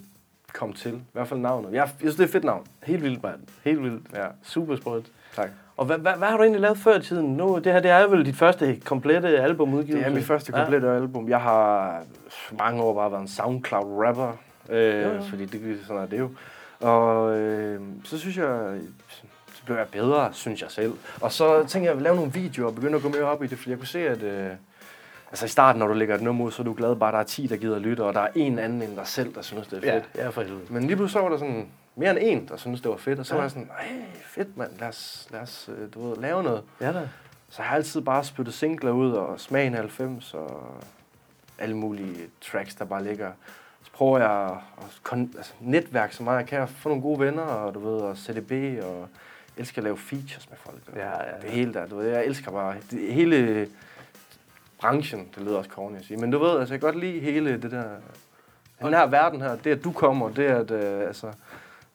[0.53, 0.93] kom til.
[0.93, 1.71] I hvert fald navnet.
[1.71, 2.65] Jeg, jeg synes, det er et fedt navn.
[2.83, 3.39] Helt vildt, mand.
[3.63, 4.03] Helt vildt.
[4.15, 5.05] Ja, Super sprødt.
[5.35, 5.49] tak.
[5.77, 7.37] Og hvad, hvad, hvad, har du egentlig lavet før i tiden?
[7.37, 10.05] Nu, det her det er vel dit første komplette albumudgivelse?
[10.05, 10.95] Det er mit første komplette ja.
[10.95, 11.29] album.
[11.29, 12.01] Jeg har
[12.59, 14.31] mange år bare været en SoundCloud-rapper,
[14.69, 15.21] øh, Jo, jo.
[15.21, 16.29] fordi det, sådan er det jo.
[16.79, 18.77] Og øh, så synes jeg,
[19.69, 20.93] blev jeg bedre, synes jeg selv.
[21.21, 23.43] Og så tænkte jeg, at jeg lave nogle videoer og begynde at gå mere op
[23.43, 24.23] i det, fordi jeg kunne se, at...
[24.23, 24.49] Øh,
[25.31, 27.13] altså i starten, når du lægger et nummer ud, så er du glad bare, at
[27.13, 29.41] der er 10, der gider lytte, og der er en anden end dig selv, der
[29.41, 30.09] synes, det er Ja, fedt.
[30.15, 30.61] ja, for helvede.
[30.69, 33.19] Men lige pludselig så var der sådan mere end en, der synes det var fedt,
[33.19, 33.37] og så Ja.
[33.37, 36.61] var jeg sådan, hey, fedt mand, lad os, lad os øh, du ved, lave noget.
[36.81, 37.09] Ja da.
[37.49, 40.73] Så jeg har altid bare spyttet singler ud, og Smagen 90, og
[41.59, 43.31] alle mulige tracks, der bare ligger.
[43.83, 47.41] Så prøver jeg at kon- altså, netværk så meget jeg kan, få nogle gode venner,
[47.43, 49.07] og du ved, og CDB, og
[49.59, 50.77] elsker at lave features med folk.
[50.91, 51.41] og Ja, ja, ja.
[51.41, 53.67] Det hele der, du ved, jeg elsker bare, det, hele
[54.81, 57.19] branchen, det lyder også corny at sige, men du ved, altså jeg kan godt lide
[57.19, 57.83] hele det der,
[58.81, 61.27] den her verden her, det at du kommer, det at, øh, altså,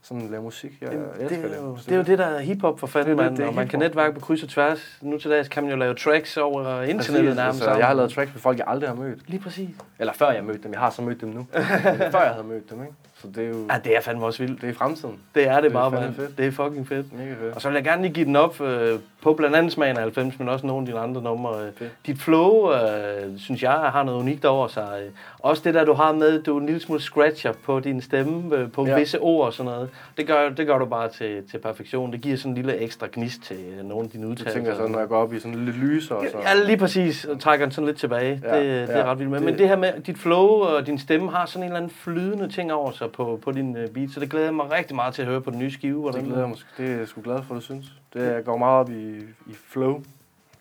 [0.03, 1.57] sådan lave musik, jeg, det, elsker er det.
[1.57, 3.37] jo, det er jo det, der er hiphop for fanden, Det det, mand.
[3.37, 4.99] det Og man kan netværke på kryds og tværs.
[5.01, 7.63] Nu til dags kan man jo lave tracks over internettet nærmest.
[7.63, 9.29] Altså, jeg har lavet tracks med folk, jeg aldrig har mødt.
[9.31, 9.69] Lige præcis.
[9.99, 10.73] Eller før jeg mødte dem.
[10.73, 11.47] Jeg har så mødt dem nu.
[12.15, 12.95] Før jeg havde mødt dem, ikke?
[13.25, 13.67] Så det er jo...
[13.73, 14.61] Ja, det er fandme også vildt.
[14.63, 15.19] Det er fremtiden.
[15.35, 16.17] Det er det Det er bare, fandme mand.
[16.17, 16.39] fedt.
[16.39, 17.13] Det er fucking fedt.
[17.19, 17.55] Mega fedt.
[17.55, 20.03] Og så vil jeg gerne lige give den op øh, på blandt andet smagen af
[20.03, 21.59] 90, men også nogle af dine andre numre.
[21.61, 21.73] Øh.
[21.77, 21.91] Fedt.
[22.07, 25.01] Dit flow, øh, synes jeg, har noget unikt over sig.
[25.05, 25.11] Øh.
[25.39, 28.57] Også det der, du har med, du er en lille smule scratcher på din stemme,
[28.57, 28.99] øh, på Ja.
[28.99, 29.89] visse ord og sådan noget.
[30.17, 32.13] Det gør, det gør du bare til, til perfektion.
[32.13, 34.59] Det giver sådan en lille ekstra gnist til øh, nogle af dine Jeg udtalelser.
[34.59, 36.39] tænker sådan, når jeg går op i sådan lidt lyser og så...
[36.39, 37.25] Ja, lige præcis.
[37.25, 38.41] Og trækker den sådan lidt tilbage.
[38.45, 39.39] Ja, det, det er ret vildt med.
[39.39, 41.91] Det- Men det her med, dit flow og din stemme har sådan en eller anden
[41.91, 45.15] flydende ting over sig på, på din beat, så det glæder jeg mig rigtig meget
[45.15, 45.95] til at høre på den nye skive.
[45.95, 46.59] Det Hvordan glæder jeg mig.
[46.79, 47.87] Det er jeg sgu glad for, du synes.
[48.15, 50.03] Det, jeg går meget op i, i flow.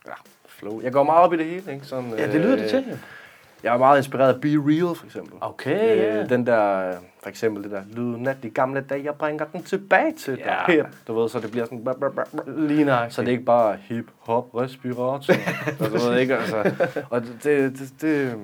[0.08, 0.12] Ja,
[0.48, 0.82] flow.
[0.82, 1.86] Jeg går meget op i det hele, ikke?
[1.86, 2.86] Sådan, Ja, det lyder det øh, til.
[2.92, 2.98] jo.
[3.64, 5.34] Jeg er meget inspireret af Be Real, for eksempel.
[5.42, 6.22] Okay.
[6.22, 9.46] Øh, den der, øh, for eksempel det der, lyden af de gamle dage, jeg bringer
[9.46, 10.56] den tilbage til dig.
[10.68, 10.74] Ja.
[10.74, 10.86] Hip.
[11.08, 11.84] Du ved, så det bliver sådan...
[11.84, 12.68] Blah, blah, blah.
[12.68, 13.12] Lige nok.
[13.12, 15.34] Så det er ikke bare hip, hop, respirator.
[15.80, 16.72] du ved ikke, altså.
[17.10, 18.38] Og det, det, det, det,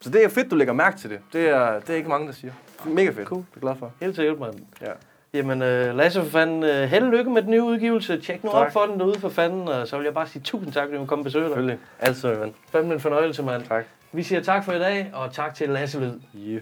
[0.00, 1.18] så det er fedt, du lægger mærke til det.
[1.32, 2.52] Det er, det er ikke mange, der siger.
[2.84, 3.28] Mega fedt.
[3.28, 3.44] Cool.
[3.50, 3.92] Det er glad for.
[4.00, 4.54] Helt sikkert, mand.
[4.80, 4.90] Ja.
[5.34, 8.20] Jamen, øh, Lasse for fanden, øh, held og lykke med den nye udgivelse.
[8.20, 8.66] Tjek nu Tak.
[8.66, 10.96] op for den derude for fanden, og så vil jeg bare sige tusind tak, fordi
[10.98, 11.50] du kom og besøge dig.
[11.50, 11.78] Selvfølgelig.
[12.00, 12.54] Altid, ven.
[12.72, 13.62] Fandme en fornøjelse, mand.
[13.68, 13.84] Tak.
[14.12, 16.12] Vi siger tak for i dag, og tak til Lasse Lyd.
[16.48, 16.60] Yeah.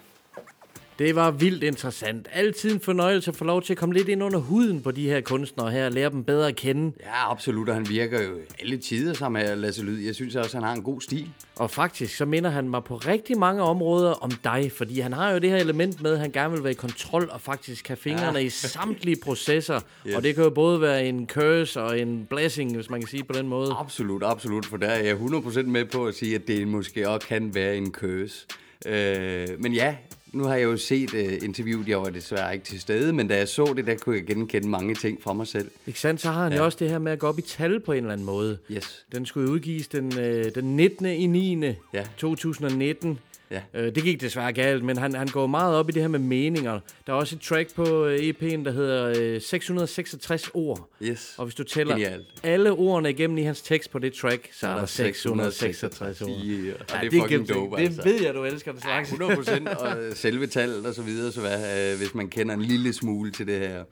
[1.00, 2.28] Det var vildt interessant.
[2.32, 5.08] Altid en fornøjelse at få lov til at komme lidt ind under huden på de
[5.08, 6.92] her kunstnere her og lære dem bedre at kende.
[7.00, 8.30] Ja, absolut, og han virker jo
[8.60, 9.98] alle tider sammen med Lasse Lyd.
[9.98, 11.28] Jeg synes også, han har en god stil.
[11.56, 15.30] Og faktisk så minder han mig på rigtig mange områder om dig, fordi han har
[15.30, 17.96] jo det her element med, at han gerne vil være i kontrol og faktisk have
[17.96, 18.44] fingrene ja.
[18.44, 19.80] i samtlige processer.
[20.06, 20.16] Yes.
[20.16, 23.24] Og det kan jo både være en curse og en blessing, hvis man kan sige
[23.24, 23.74] på den måde.
[23.78, 27.26] Absolut, absolut, for der er jeg 100% med på at sige, at det måske også
[27.26, 28.46] kan være en curse.
[28.86, 29.96] Øh, men ja,
[30.32, 33.36] nu har jeg jo set uh, interviewet, jeg var desværre ikke til stede, men da
[33.36, 35.70] jeg så det, der kunne jeg genkende mange ting fra mig selv.
[35.86, 36.20] Ikke sandt?
[36.20, 36.58] Så har han ja.
[36.58, 38.58] Jo også det her med at gå op i tal på en eller anden måde.
[38.70, 39.06] Yes.
[39.12, 41.06] Den skulle udgives den, øh, den 19.
[41.06, 41.64] i 9.
[41.92, 42.04] Ja.
[42.16, 43.18] 2019.
[43.50, 43.60] Ja.
[43.74, 46.18] Øh, det gik desværre galt, men han, han går meget op i det her med
[46.18, 46.80] meninger.
[47.06, 50.88] Der er også et track på øh, EP'en, der hedder øh, 666 ord.
[51.02, 51.34] Yes.
[51.38, 52.26] Og hvis du tæller Genialt.
[52.42, 56.28] alle ordene igennem i hans tekst på det track, så er der 666 ord.
[56.30, 56.66] Yeah.
[56.66, 58.02] Ja, det er det fucking dope, det altså.
[58.04, 59.12] ved jeg, du elsker det slags.
[59.12, 62.54] 100 procent, og øh, selve tallet og så videre, så hvad, øh, hvis man kender
[62.54, 63.84] en lille smule til det her.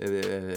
[0.00, 0.52] Øh, øh, øh,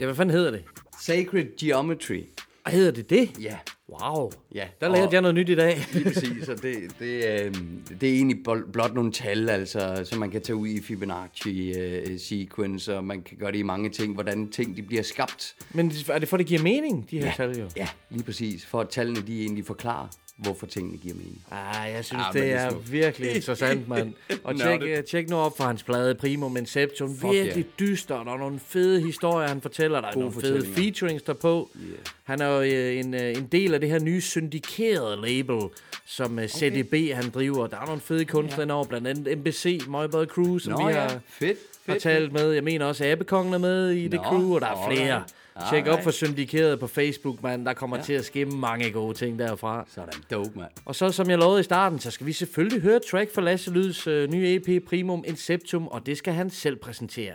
[0.00, 0.64] Ja, hvad fanden hedder det?
[1.02, 2.22] Sacred Geometry.
[2.68, 3.30] Og hedder det det?
[3.42, 3.56] Ja.
[4.02, 4.30] Wow.
[4.54, 4.66] Ja.
[4.80, 5.84] Der lærte og- jeg noget nyt i dag.
[5.92, 7.54] Lige præcis, og det, det, øh,
[8.00, 8.36] det er egentlig
[8.72, 13.52] blot nogle tal, altså, som man kan tage ud i Fibonacci-sequence, og man kan gøre
[13.52, 15.54] det i mange ting, hvordan ting de bliver skabt.
[15.74, 17.32] Men er det for, det giver mening, de her Ja.
[17.36, 17.68] tal jo?
[17.76, 20.08] Ja, lige præcis, for at tallene de egentlig forklarer,
[20.38, 21.42] hvorfor tingene giver mening.
[21.50, 22.92] Ah, jeg synes, Ah, men det det er er smukt.
[22.92, 24.12] virkelig interessant, mand.
[24.44, 25.04] Og tjek, det- det...
[25.04, 27.16] tjek nu op for hans plade Primum Inception.
[27.16, 30.00] Fuck Virkelig dystert, og nogle fede historier, han fortæller.
[30.00, 31.70] Der er nogle fede featurings derpå.
[31.76, 31.98] Yeah.
[32.24, 35.68] Han er jo øh, en, øh, en del af det her nye syndikerede label,
[36.06, 37.66] som øh, CDB han driver.
[37.66, 38.76] Der er nogle fede kunstnere yeah.
[38.76, 42.32] over, blandt andet MBC, Møjbad Crew, som Nå vi ja, har, fedt, har fedt, talt
[42.32, 42.52] med.
[42.52, 45.22] Jeg mener også, Abekongen er med i det Nå, crew, og der er flere.
[45.58, 45.84] Alright.
[45.84, 47.66] Tjek op for syndikeret på Facebook, mand.
[47.66, 48.02] Der kommer ja.
[48.02, 49.84] Til at ske mange gode ting derfra.
[49.94, 50.70] Sådan, dope, mand.
[50.84, 53.70] Og så som jeg lovede i starten, så skal vi selvfølgelig høre track fra Lasse
[53.70, 57.34] Lyds øh, nye EP Primum Inceptum, og det skal han selv præsentere.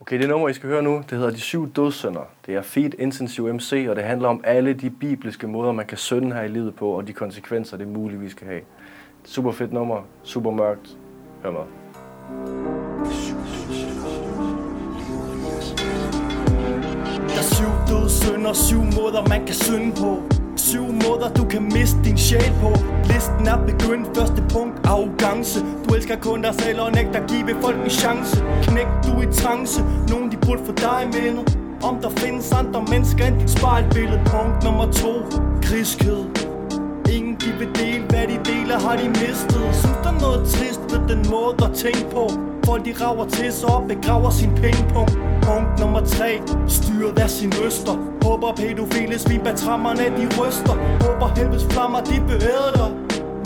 [0.00, 2.30] Okay, det nummer, I skal høre nu, det hedder De Syv Dødssynder.
[2.46, 5.98] Det er Feed Intensive MC, og det handler om alle de bibelske måder, man kan
[5.98, 8.60] synde her i livet på, og de konsekvenser, det muligvis skal have.
[9.24, 10.96] Super fedt nummer, super mørkt.
[11.42, 13.53] Hør med.
[17.34, 20.22] Der er syv døde sønder, syv måder man kan synde på.
[20.56, 22.70] Syv måder du kan miste din sjæl på.
[23.12, 25.60] Listen er begyndt, første punkt arrogance.
[25.84, 28.44] Du elsker kun dig selv og nægter give folk en chance.
[28.62, 31.38] Knæk du i trance, nogen de burde få dig med
[31.82, 34.20] Om der findes andre mennesker end dit spejlbillede.
[34.26, 35.12] Punkt nummer to,
[35.62, 36.24] griskhed
[37.12, 39.64] Ingen de vil dele, hvad de deler har de mistet.
[39.80, 42.53] Synes der noget trist ved den måde at tænke på?
[42.66, 47.52] Folk de rager til sig og begraver sin pengepunkt Punkt nummer 3 Styret af sin
[47.66, 47.94] øster.
[48.22, 50.74] Håber pædofile svin bag trammerne de ryster.
[51.04, 52.72] Håber helvedes flammer de beæder.
[52.76, 53.04] Dig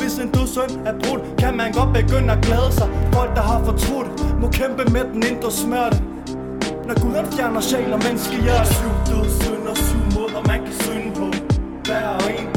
[0.08, 2.88] hvis en dødsøn er brudt, kan man godt begynde at glæde sig.
[3.12, 4.08] Folk der har fortrudt,
[4.40, 5.96] må kæmpe med den indre smerte.
[6.86, 8.74] Når Gud han fjerner sjæl og menneskehjerte.
[8.74, 11.26] Syv dødssynder, syv måder man kan synde på.
[11.84, 12.47] Hver en,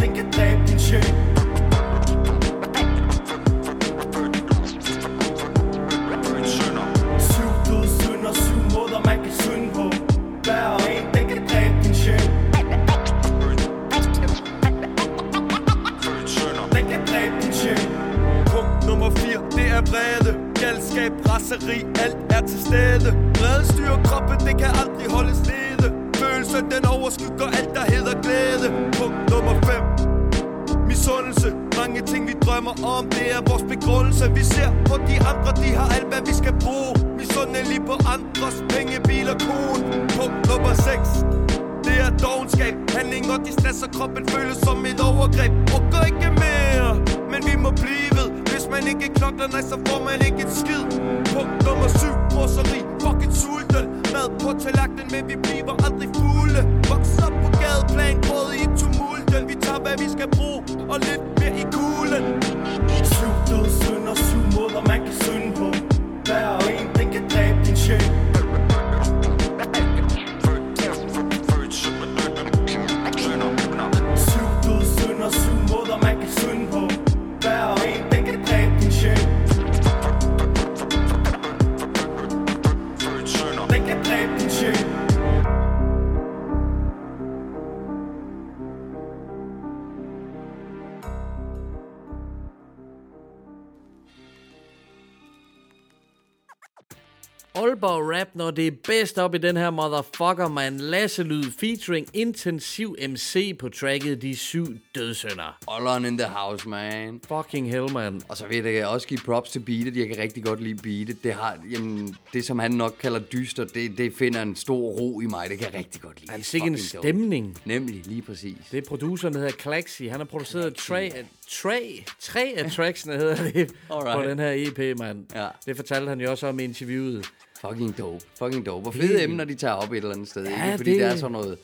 [98.21, 100.77] Rap, når det er bedst op i den her motherfucker, man.
[100.77, 105.57] Lasse Lyd featuring Intensiv MC på tracket De Syv Dødsønder.
[105.67, 107.21] All in the house, man.
[107.27, 108.21] Fucking hell, man.
[108.29, 109.97] Og så vil jeg også give props til beatet.
[109.97, 111.23] Jeg kan rigtig godt lide beatet.
[111.23, 115.21] Det, har, jamen, det som han nok kalder dyster, det, det finder en stor ro
[115.21, 115.49] i mig.
[115.49, 116.31] Det kan jeg rigtig godt lide.
[116.31, 117.07] Han sikke en fucking dope.
[117.07, 117.57] stemning.
[117.65, 118.57] Nemlig, lige præcis.
[118.71, 120.07] Det er produceren, der hedder Klaxi.
[120.07, 121.11] Han har produceret tre,
[121.49, 125.25] tre, tre af tracksene, hedder det, på den her EP, mand.
[125.35, 125.47] Ja.
[125.65, 127.31] Det fortalte han jo også om i interviewet.
[127.61, 128.25] Fucking dope.
[128.39, 128.87] Fucking dope.
[128.87, 130.43] Og fede emner, de tager op et eller andet sted.
[130.47, 130.77] Ja, ikke?
[130.77, 131.07] Fordi det- det...
[131.07, 131.57] er sådan noget,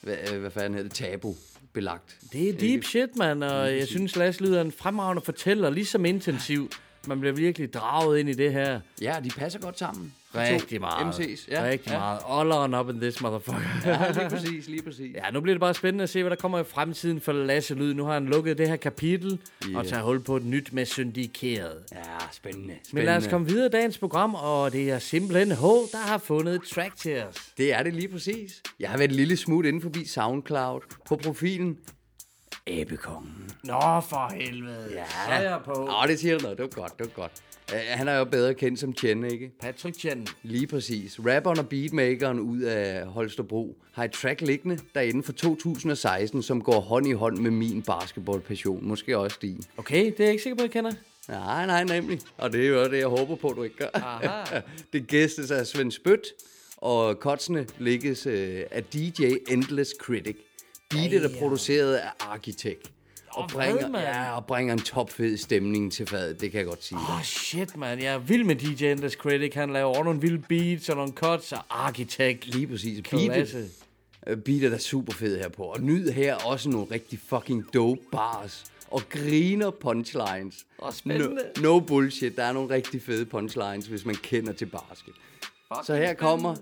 [0.00, 1.34] hvad, øh, hvad fanden hedder det, tabu
[1.72, 2.16] belagt.
[2.32, 6.70] Det er deep shit, mand, og jeg synes, Lasse lyder en fremragende fortæller, ligesom intensiv.
[7.06, 8.80] Man bliver virkelig draget ind i det her.
[9.00, 10.14] Ja, de passer godt sammen.
[10.34, 11.14] Rigtig meget.
[11.14, 11.64] MC's, ja.
[11.64, 11.98] Rigtig ja.
[11.98, 12.18] meget.
[12.30, 13.60] All on up in this motherfucker.
[13.86, 15.14] Ja, lige præcis, lige præcis.
[15.16, 17.74] Ja, nu bliver det bare spændende at se, hvad der kommer i fremtiden for Lasse
[17.74, 17.94] Lyd.
[17.94, 19.38] Nu har han lukket det her kapitel
[19.72, 19.78] Ja.
[19.78, 21.84] og tager hul på et nyt med syndikeret.
[21.92, 21.98] Ja,
[22.32, 22.74] spændende.
[22.92, 25.62] Men lad os komme videre i dagens program, og det er simpelthen H,
[25.92, 27.36] der har fundet et track til os.
[27.58, 28.62] Det er det lige præcis.
[28.80, 30.80] Jeg har været et lille smut inde forbi SoundCloud.
[31.08, 31.78] På profilen,
[32.66, 33.50] Æbekongen.
[33.64, 34.88] Nå, for helvede.
[34.94, 35.04] Ja.
[35.26, 35.88] Så er jeg på.
[36.02, 36.58] Åh, det siger noget.
[36.58, 37.32] Det var godt, det var godt.
[37.76, 39.50] Han er jo bedre kendt som Chen, ikke?
[39.60, 40.28] Patrick Chen.
[40.42, 41.18] Lige præcis.
[41.18, 46.80] Rapperen og beatmakeren ud af Holstebro har et track liggende derinde fra 2016, som går
[46.80, 48.88] hånd i hånd med min basketballpassion.
[48.88, 49.62] Måske også din.
[49.76, 50.92] Okay, det er jeg ikke sikker på, jeg kender.
[51.28, 52.20] Nej, nej, nemlig.
[52.36, 53.88] Og det er jo det, jeg håber på, du ikke gør.
[53.94, 54.60] Aha.
[54.92, 56.26] det gæstes af Svend Spødt,
[56.76, 60.36] og kotsene ligges øh, af DJ Endless Critic.
[60.90, 62.90] Beatet er produceret af Architect.
[63.30, 64.04] Og hvad, bringer, mand?
[64.04, 66.98] ja, og bringer en topfed stemning til fadet, det kan jeg godt sige.
[66.98, 68.02] Åh, oh, shit, man.
[68.02, 69.54] Jeg er vild med DJ Endless Critic.
[69.54, 72.46] Han laver også nogle vilde beats og nogle cuts og Architect.
[72.46, 73.00] Lige præcis.
[73.04, 73.28] Klasse.
[73.28, 73.70] Beatet,
[74.26, 75.62] øh, beatet er super fed her på.
[75.62, 78.64] Og nyd her også nogle rigtig fucking dope bars.
[78.90, 80.66] Og griner punchlines.
[80.82, 81.42] Åh, spændende.
[81.56, 82.36] No, no bullshit.
[82.36, 85.14] Der er nogle rigtig fede punchlines, hvis man kender til basket.
[85.86, 86.56] Så her kommer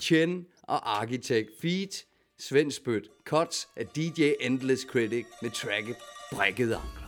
[0.00, 2.04] Chen og Architect Feat.
[2.38, 3.04] Svend Spødt.
[3.24, 5.96] Cuts af DJ Endless Critic med tracket
[6.34, 7.02] brækkede Ankler.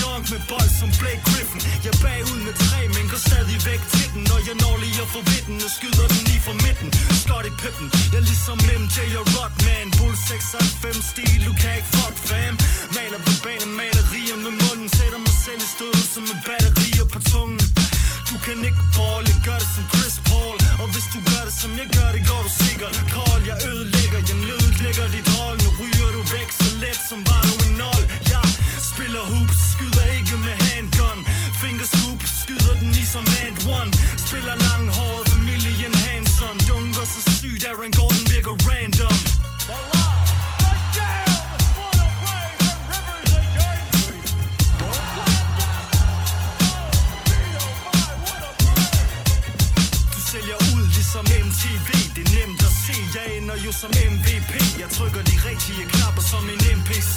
[0.00, 1.60] Dunk med bold som Blake Griffin.
[1.86, 4.22] Jeg bagud med tre, men går stadig væk til den.
[4.30, 6.88] Når jeg når lige at få vidden og skyder den lige fra midten.
[7.22, 7.86] Skot i pippen.
[8.12, 9.86] Jeg er ligesom MJ og Rodman.
[9.98, 12.54] Bull 96 stil, du kan ikke fuck fam.
[12.96, 14.88] Maler på banen, malerier med munden.
[14.98, 17.60] Sætter mig selv i stødet som med batterier på tungen.
[18.30, 20.56] Du kan ikke ball, jeg gør det som Chris Paul.
[20.82, 22.94] Og hvis du gør det som jeg gør det, går du sikkert.
[23.16, 25.56] Kold, jeg ødelægger, jeg nødlægger dit hold.
[25.64, 28.02] Nu ryger du væk så let som var du en nol
[28.32, 28.51] Jeg
[28.94, 31.18] spiller hoops, skyder ikke med handgun
[31.60, 33.90] Fingerscoop, skyder den i som and one
[34.26, 39.18] Spiller langhåret, familien Hanson Dunker så sygt, Aaron Gordon virker random
[50.14, 51.91] Du sælger ud ligesom MTV
[53.18, 54.52] jeg ender jo som MVP
[54.82, 57.14] Jeg trykker de rigtige knapper som en NPC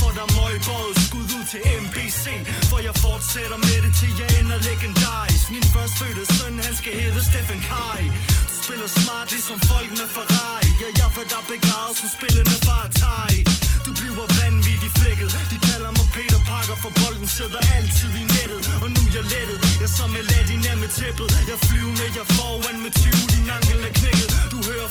[0.00, 2.24] For der er møgbåret skud ud til MBC
[2.70, 5.46] For jeg fortsætter med det til jeg ender legendarisk.
[5.54, 8.02] Min førstfødte søn, han skal hedde Stephen Kai.
[8.48, 12.76] Du spiller smart ligesom folk med Ferrari Ja, jeg får dig begravet som spillende fra
[12.86, 13.40] Atari
[13.86, 15.30] Du bliver vanvittig flækket.
[15.52, 18.60] De kalder mig Peter Parker For bolden sidder altid i nettet.
[18.82, 19.58] Og nu er jeg lettet.
[19.80, 21.28] Jeg er som Aladdin er med tæppet.
[21.50, 24.28] Jeg flyver med foran med 20 Din ankel er knækket.
[24.52, 24.88] Du hører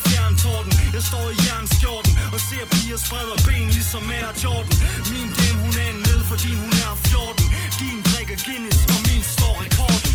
[0.48, 0.74] torden.
[0.96, 4.76] Jeg står i jernskjorten Og ser piger spreder ben ligesom Air Jordan.
[5.14, 7.46] Min dame hun er en med fordi hun er 14
[7.80, 10.08] Din drikker Guinness og min står rekorden.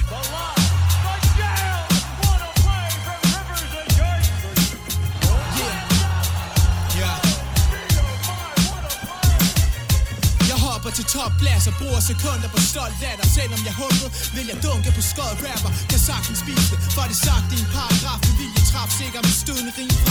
[10.82, 13.26] Hopper til topplads og bruger sekunder på stolt latter.
[13.38, 15.70] Selvom jeg håber, vil jeg dunke på skød rapper.
[15.90, 19.34] Kan sagtens spise det, for det sagt i en paragraf Med vilje traf sikker med
[19.42, 20.01] stødende rim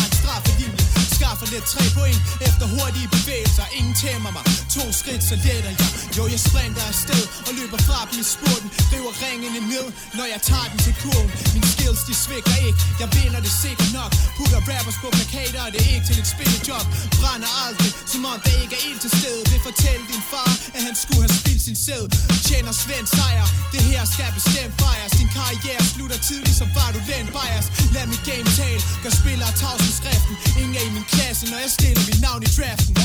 [1.39, 4.43] fra Skaffer lidt tre point efter hurtige bevægelser Ingen tæmmer mig,
[4.75, 5.89] to skridt så letter jeg.
[6.17, 8.69] Jo, jeg sprinter afsted og løber fra dem i spurten.
[8.93, 11.31] River ringene ned, når jeg tager den til kurven.
[11.53, 14.11] Mine skills, de svikker ikke, jeg vinder det sikkert nok.
[14.37, 16.85] Putter rappers på plakater, det er ikke til et spillejob
[17.19, 19.41] Brænder aldrig, som om der ikke er ild til stede.
[19.51, 22.03] Vil fortælle din far, at han skulle have spildt sin sæd.
[22.47, 25.13] Tjener Svend sejr, det her skal bestemt fejres.
[25.19, 27.65] Din karriere slutter tidligt, så var du den bias.
[27.95, 30.35] Lad mit game tale, gør spillere tavs skriften.
[30.61, 32.95] Ingen er i min klasse, når jeg stiller mit navn i draften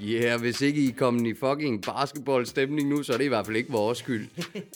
[0.00, 3.28] Ja, yeah, hvis ikke I er kommet i fucking basketballstemning nu, så er det i
[3.28, 4.26] hvert fald ikke vores skyld.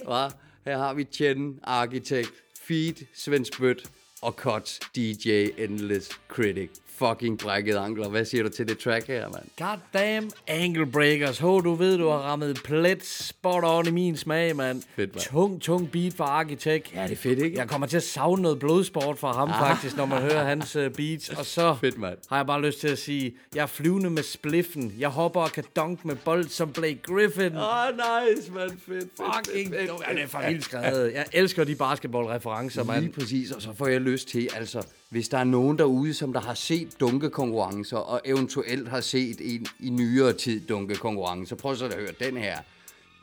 [0.08, 0.28] Hva?
[0.64, 3.90] Her har vi Chen, Architect, Feed, Svend Spødt,
[4.22, 6.70] og Cuts DJ Endless Critic.
[6.98, 8.08] Fucking brækket ankler.
[8.08, 9.44] Hvad siger du til det track her, mand?
[9.58, 11.38] God damn Angle Breakers.
[11.38, 14.82] Ho, du ved, du har rammet plet spot on i min smag, mand.
[14.96, 15.24] Fedt, mand.
[15.24, 16.94] Tung, tung beat fra Architect.
[16.94, 17.58] Ja, det er fedt, ikke?
[17.58, 19.68] Jeg kommer til at savne noget blodsport fra ham, Ah.
[19.68, 21.28] faktisk, når man hører hans uh, beats.
[21.28, 22.18] Og så Fedt, mand.
[22.30, 24.94] har jeg bare lyst til at sige, jeg er flyvende med spliffen.
[24.98, 27.56] Jeg hopper og kan dunk med bold som Blake Griffin.
[27.56, 27.88] Åh, oh,
[28.36, 28.70] nice, mand.
[28.70, 31.12] Fedt, fedt, Fucking fedt, fedt, Ja, det er for vildt skrevet.
[31.14, 33.12] Jeg elsker de basketballreferencer, Lige mand.
[33.12, 36.40] præcis, og så får jeg lyst til, altså, hvis der er nogen derude, som der
[36.40, 41.94] har set dunkekonkurrencer, og eventuelt har set en i nyere tid dunkekonkurrencer, prøv så at
[41.94, 42.58] høre den her.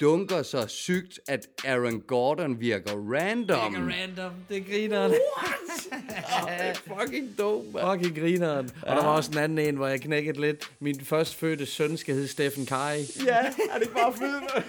[0.02, 3.72] Dunker så sygt, at Aaron Gordon virker random.
[3.74, 5.14] Mega random, det griner han.
[6.76, 7.82] fucking dope, man.
[7.82, 8.70] Fucking grineren.
[8.82, 10.72] Og der var også en anden en, hvor jeg knækkede lidt.
[10.80, 13.02] Min førstfødte søn skal hedde Steffen Kai.
[13.26, 14.66] Ja, er det bare fedt,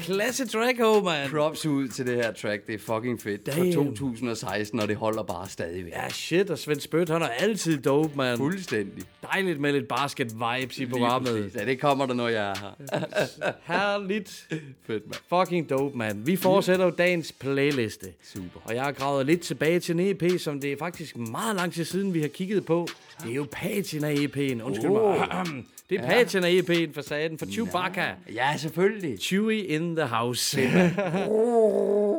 [0.06, 1.30] Klasse track, ho, man.
[1.30, 3.46] Props ud til det her track, det er fucking fedt.
[3.46, 3.72] Damn.
[3.74, 5.92] Fra 2016, og det holder bare stadigvæk.
[5.92, 8.36] Ja, shit, og Svend Spødt, han er altid dope, man.
[8.36, 9.04] Fuldstændig.
[9.22, 11.50] Dejligt med lidt basket-vibes i programmet.
[11.54, 13.71] Ja, det kommer der, når jeg er her.
[13.72, 14.48] Herligt.
[14.86, 15.14] fedt, mand.
[15.28, 16.26] Fucking dope, man.
[16.26, 18.06] Vi fortsætter jo dagens playliste.
[18.24, 18.60] Super.
[18.64, 21.72] Og jeg har gravet lidt tilbage til en EP, som det er faktisk meget lang
[21.72, 22.88] tid siden, vi har kigget på.
[23.22, 24.62] Det er jo Patina EP'en.
[24.62, 25.18] Undskyld Oh.
[25.18, 25.46] mig.
[25.90, 26.08] Det er Ja.
[26.24, 28.06] Patina EP'en for saten for Chewbacca.
[28.34, 29.18] Ja, selvfølgelig.
[29.20, 30.60] Chewie in the house.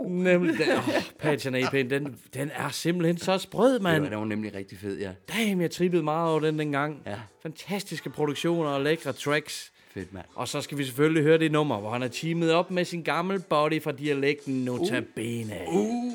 [0.07, 0.77] Nemlig den.
[0.77, 0.83] Oh,
[1.19, 4.03] Patina EP'en, den, den er simpelthen så sprød, Det mand.
[4.05, 5.11] den var nemlig rigtig fed, ja.
[5.37, 7.01] Damn, jeg trippede meget over den dengang.
[7.05, 7.15] Ja.
[7.41, 9.71] Fantastiske produktioner og lækre tracks.
[9.93, 10.25] Fedt, mand.
[10.35, 13.03] Og så skal vi selvfølgelig høre det nummer, hvor han er teamet op med sin
[13.03, 15.55] gamle body fra dialekten Nota Bene.
[15.67, 16.13] Uh.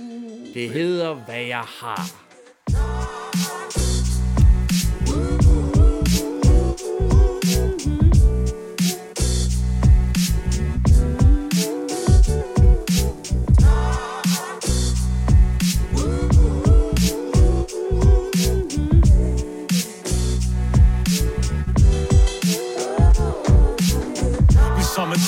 [0.55, 2.29] Det hedder, hvad jeg har.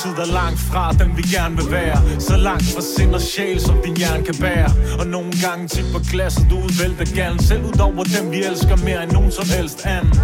[0.00, 1.98] Vi tid er langt fra dem vi gerne vil være.
[2.20, 4.70] Så langt fra sind og sjæl som din hjerne kan bære.
[5.00, 9.02] Og nogle gange tipper glasset ud vælter galen Selv ud over dem vi elsker mere
[9.04, 10.14] end nogen som helst anden.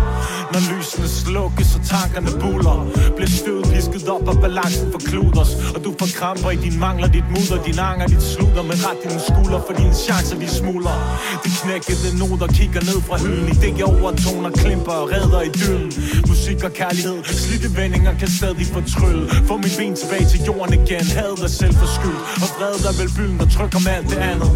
[0.52, 2.76] Når lysene slukkes og tankerne buller
[3.16, 7.28] Bliver støvet pisket op og balancen forkludres Og du får kramper i din mangler, dit
[7.34, 10.98] mudder, din anger, dit slutter Med ret dine skulder for dine chancer de smuldrer
[11.44, 15.90] De knækkede noter kigger ned fra hylden Idéer overtoner, klimper og redder i dylden
[16.30, 19.24] Musik og kærlighed, slidte vendinger kan stadig fortrylle.
[19.48, 23.38] For mit ben tilbage til jorden igen, hadet er selvforskyldt Og vrede der vel byen,
[23.40, 24.50] der trykker med alt det andet.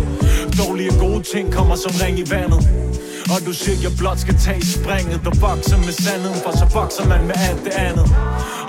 [0.62, 2.61] Dårlige gode ting kommer som ring i vandet.
[3.32, 7.04] Og du siger, jeg blot skal tage springet Der vokser med sandheden, for så vokser
[7.12, 8.06] man med alt det andet.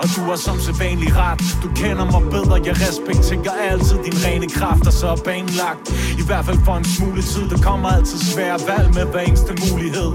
[0.02, 1.40] Og du har som sædvanlig ret.
[1.62, 5.84] Du kender mig bedre, jeg respekterer altid din rene kraft Og så er banen lagt.
[6.22, 9.52] I hvert fald for en smule tid Der kommer altid svære valg med hver eneste
[9.66, 10.12] mulighed.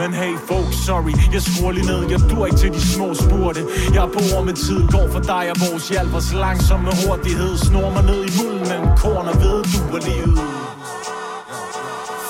[0.00, 2.00] Men hey folks, sorry, jeg skruer lige ned.
[2.10, 3.60] Jeg dur ikke til de små spurte.
[3.94, 7.52] Jeg bor med tid, går for dig jeg vores hjælp os så langsom med hurtighed.
[7.66, 10.48] Snor mig ned i mulden mellem korn og ved du er livet.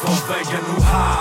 [0.00, 1.18] For hvad jeg nu har.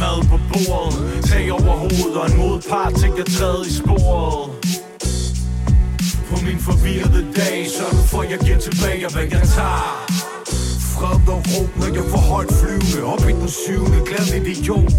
[0.00, 1.24] Mad på bordet.
[1.28, 4.44] Tag over hovedet og en modpart Tænk at træde i sporet.
[6.28, 9.90] På min forvirrede dag Sådan får jeg giver tilbage hvad jeg tager.
[10.94, 14.92] Fred og ro, når jeg får højt flyvende Op i den syvende, glad idiot.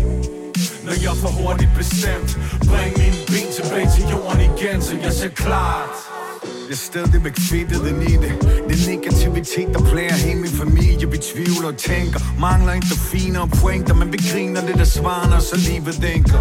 [0.86, 2.30] Når jeg for hurtigt bestemt
[2.70, 6.13] Bring min ben tilbage til jorden igen Så jeg ser klart.
[6.74, 8.34] Jeg stadigvæk fedtet ind i det
[8.70, 11.06] Den negativitet, der plager hele min familie.
[11.12, 15.56] Vi tvivler og tænker Mangler endorfiner og pointer Men vi griner det der svarer, så
[15.68, 16.40] livet dænker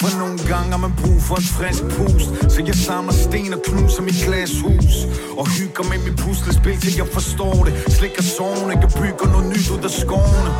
[0.00, 3.60] For nogle gange har man brug for en frisk pust Så jeg samler sten og
[3.68, 4.96] knuser mit glashus
[5.40, 7.74] Og hygger med mit puslespil til jeg forstår det.
[7.96, 10.52] Slikker sovne, jeg bygger noget nyt ud af skovene.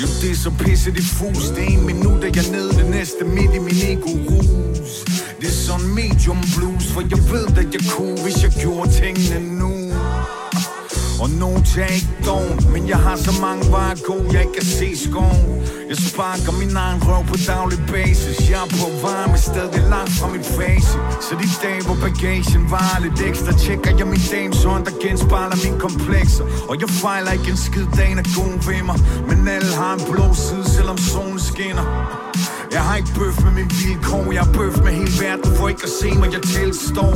[0.00, 2.86] Jo, det er så pisse diffus Det er en minut, at jeg er nede det
[2.96, 5.21] næste midt i min ego-rus.
[5.42, 9.58] Det er sådan medium blues For jeg ved, at jeg kunne, hvis jeg gjorde tingene
[9.60, 9.72] nu.
[11.22, 14.68] Og nogen tager ikke doven Men jeg har så mange bare gode, jeg ikke kan
[14.80, 15.46] se skoven.
[15.90, 18.50] Jeg sparker min egen røv på daglig basis.
[18.50, 20.92] Jeg er på varme, stadig langt fra mit face
[21.26, 25.58] Så de dage, hvor bagagen var lidt ekstra Tjekker jeg min dames hånd, der genspejler
[25.64, 26.44] mine komplekser.
[26.70, 28.98] Og jeg fejler ikke en skid, dagen er god ved mig.
[29.28, 31.86] Men alle har en blå side, selvom solen skinner
[32.72, 34.32] jeg har ikke bøf med min vilkår.
[34.32, 36.28] Jeg har bøf med hele verden for ikke at se mig.
[36.36, 37.14] Jeg tilstår.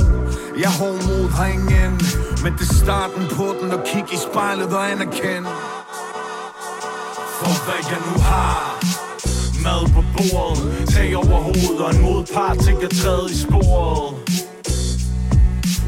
[0.65, 1.93] Jeg har mod har ingen
[2.43, 3.69] Men det er starten på den.
[3.77, 5.51] Og kigge i spejlet og anerkende
[7.39, 8.59] For hvad jeg nu har.
[9.65, 10.89] Mad på bordet.
[10.95, 14.15] Tag over hovedet og en modpart Til at træde i sporet.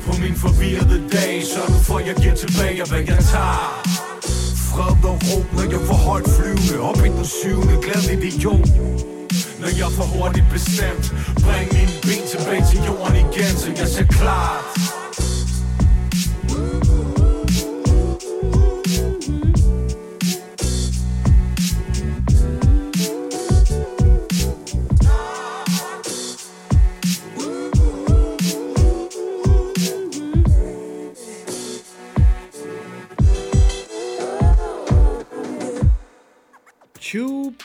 [0.07, 3.66] På min forvirrede dag Sådan for jeg giver tilbage hvad jeg tager.
[4.71, 9.18] Fred og ro Når jeg får højt flyvende op i den syvende Glad idiot.
[9.61, 11.05] Når jeg for hurtigt bestemt
[11.45, 14.97] Bring mine ben tilbage til jorden igen Så jeg ser klart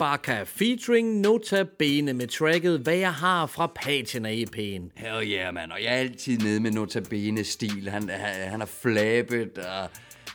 [0.03, 4.91] Chewbacca featuring Nota Bene med tracket Hvad jeg har fra patina EP'en.
[4.95, 5.71] Hell yeah, mand.
[5.71, 7.89] Og jeg er altid nede med notabene-stil.
[7.89, 9.89] Han, han, han er flabet og,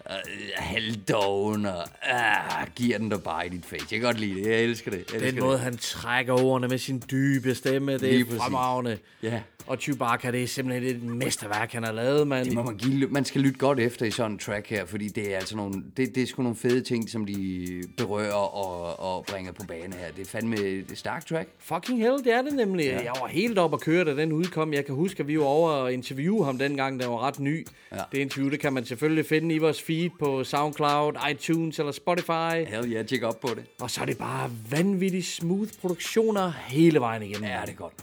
[0.04, 0.16] og
[0.56, 3.86] halvdoven og ah, giver den der bare i dit face.
[3.90, 4.50] Jeg kan godt lide det.
[4.50, 5.04] Jeg elsker det.
[5.12, 8.98] Jeg elsker Den måde, han trækker ordene med sin dybe stemme, det Lige er fremragende.
[9.22, 9.40] Ja.
[9.68, 12.44] Og Chewbacca, det er simpelthen et mesterværk, han har lavet, mand.
[12.44, 15.08] Det må man, give, man skal lytte godt efter i sådan en track her, fordi
[15.08, 19.00] det er altså nogle, det, det er sgu nogle fede ting, som de berører og,
[19.00, 20.12] og bringer på bane her.
[20.16, 21.48] Det er fandme et stærkt track.
[21.58, 22.84] Fucking hell, det er det nemlig.
[22.84, 22.92] Ja.
[22.92, 23.02] Ja.
[23.02, 24.72] Jeg var helt op at køre, da den udkom.
[24.72, 27.66] Jeg kan huske, at vi var over og interviewe ham dengang, den var ret ny.
[27.92, 27.96] Ja.
[28.12, 32.64] Det interview, det kan man selvfølgelig finde i vores feed på SoundCloud, iTunes eller Spotify.
[32.66, 33.64] Hell yeah, tjek op på det.
[33.80, 37.44] Og så er det bare vanvittigt smooth produktioner hele vejen igennem.
[37.44, 37.94] Ja, det er godt.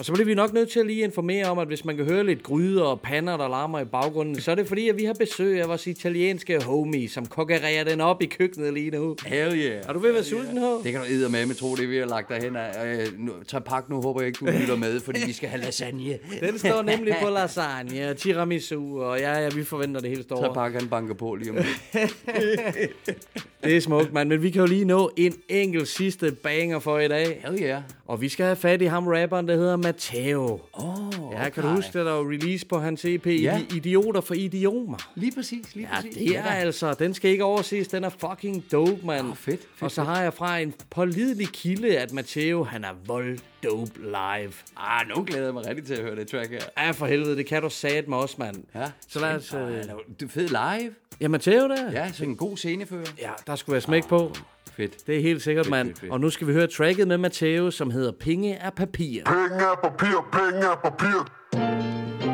[0.00, 2.04] Og så bliver vi nok nødt til at lige informere om, at hvis man kan
[2.04, 5.04] høre lidt gryder og pander, der larmer i baggrunden, så er det fordi, at vi
[5.04, 9.16] har besøg af vores italienske homie, som kokkererer den op i køkkenet lige nu.
[9.26, 9.82] Hell yeah.
[9.88, 10.84] Er du ved at være sulten, H?
[10.84, 12.56] Det kan du edder med, med tro, det vi har lagt derhen.
[12.56, 15.62] Øh, nu, tag pak nu, håber jeg ikke, du lytter med, fordi vi skal have
[15.62, 16.18] lasagne.
[16.40, 20.42] Den står nemlig på lasagne og tiramisu, og ja, ja, vi forventer det hele store.
[20.42, 21.66] Tag pak, han banker på lige om lidt.
[23.64, 24.28] Det er smukt, mand.
[24.28, 27.40] Men vi kan jo lige nå en enkelt sidste banger for i dag.
[27.44, 27.82] Hell yeah.
[28.10, 30.60] Og vi skal have fat i ham rapperen, der hedder Matteo.
[30.74, 33.32] Åh, oh, Ja, kan du huske, at der var release på hans EP, Ja.
[33.32, 33.60] ja.
[33.74, 34.96] Idioter for Idiomer?
[35.14, 36.14] Lige præcis, lige Ja, præcis.
[36.16, 39.28] det er altså, den skal ikke overses, den er fucking dope, mand.
[39.28, 42.92] Åh, fedt, fedt, Og så har jeg fra en pålidelig kilde, at Matteo, han er
[43.06, 44.52] vold dope live.
[44.76, 46.60] Ah, nu glæder jeg mig rigtig til at høre det track her.
[46.84, 48.56] Ja, for helvede, det kan du sat med os, mand.
[48.74, 49.54] Ja, Så lad os...
[49.54, 49.74] Ah, Øh...
[50.20, 50.94] det er fed live.
[51.20, 51.90] Ja, Matteo der?
[51.92, 53.06] Ja, så en god scenefører.
[53.20, 54.32] Ja, der skulle være smæk på.
[54.80, 55.06] Fedt.
[55.06, 55.88] Det er helt sikkert, Fedt, mand.
[55.88, 56.12] fedt, fedt.
[56.12, 59.22] Og nu skal vi høre tracket med Matteo, som hedder Penge er papir.
[59.24, 62.30] Penge er papir, penge er papir.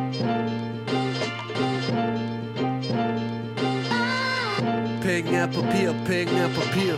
[5.03, 6.95] Penge er papir, penge er papir.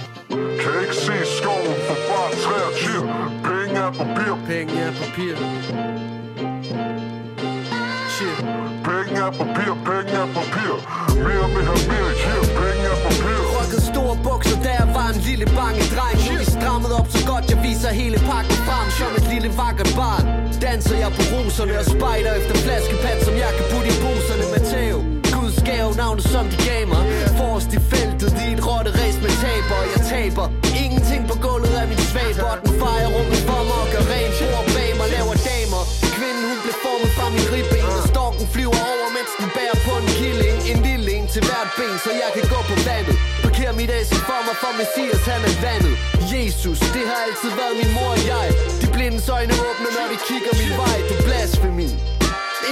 [0.61, 3.03] Kan ikke se skoven for bare træ og tyr.
[3.49, 5.35] Penge er papir, Penge er papir.
[8.15, 8.39] Shit.
[8.89, 10.75] penge er papir, penge er papir.
[11.25, 15.21] Mere vil have mere her, penge er papir pakket store bukser, da jeg var en
[15.29, 16.17] lille bange dreng.
[16.29, 19.93] Nu er strammet op så godt, jeg viser hele pakken frem Som et lille vakkert
[20.01, 20.25] barn
[20.65, 24.99] Danser jeg på roserne og spejder efter flaskepand Som jeg kan putte i poserne Matteo
[25.35, 27.03] Guds gave, navnet som de gav mig.
[27.39, 29.81] Forrest i feltet, i et rotte race med taber.
[29.95, 30.47] Jeg taber
[30.85, 32.53] Ingenting på gulvet af min svaber.
[32.65, 35.83] Den fejrer rummet for mig og gør rent bord bag mig Laver damer.
[36.17, 37.85] Kvinden hun blev formet fra min ribben.
[38.01, 40.57] Og storken flyver over, mens den bærer på en killing.
[40.71, 43.19] En lille en til hvert ben, så jeg kan gå på vandet.
[43.59, 45.95] Parker mit as for mig, for Messias han er vandet.
[46.35, 48.49] Jesus, det har altid været min mor og jeg.
[48.81, 50.97] De blindes øjne åbner, når de kigger min vej.
[51.09, 51.89] Du blasfemi.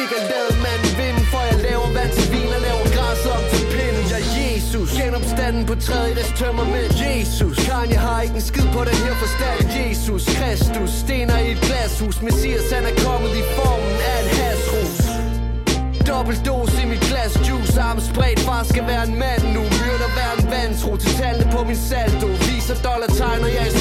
[0.00, 3.42] Ikke at lade manden vinde, for jeg laver vand til vin og laver græs om
[3.52, 4.04] til pinden.
[4.14, 6.32] Jeg Jesus, genopstanden på tredje dags
[6.74, 9.60] med Jesus, Kanye har ikke en skid på den her forstand.
[9.78, 12.16] Jesus, Kristus, stener i et glashus.
[12.26, 14.98] Messias han er kommet i formen af en hasrus.
[16.10, 17.32] Dobbelt dos i mit glas.
[17.48, 19.45] Juice Arm spredt, far skal være en mand
[21.56, 22.28] på min saldo.
[22.46, 23.74] Viser dollartegn, og jeg er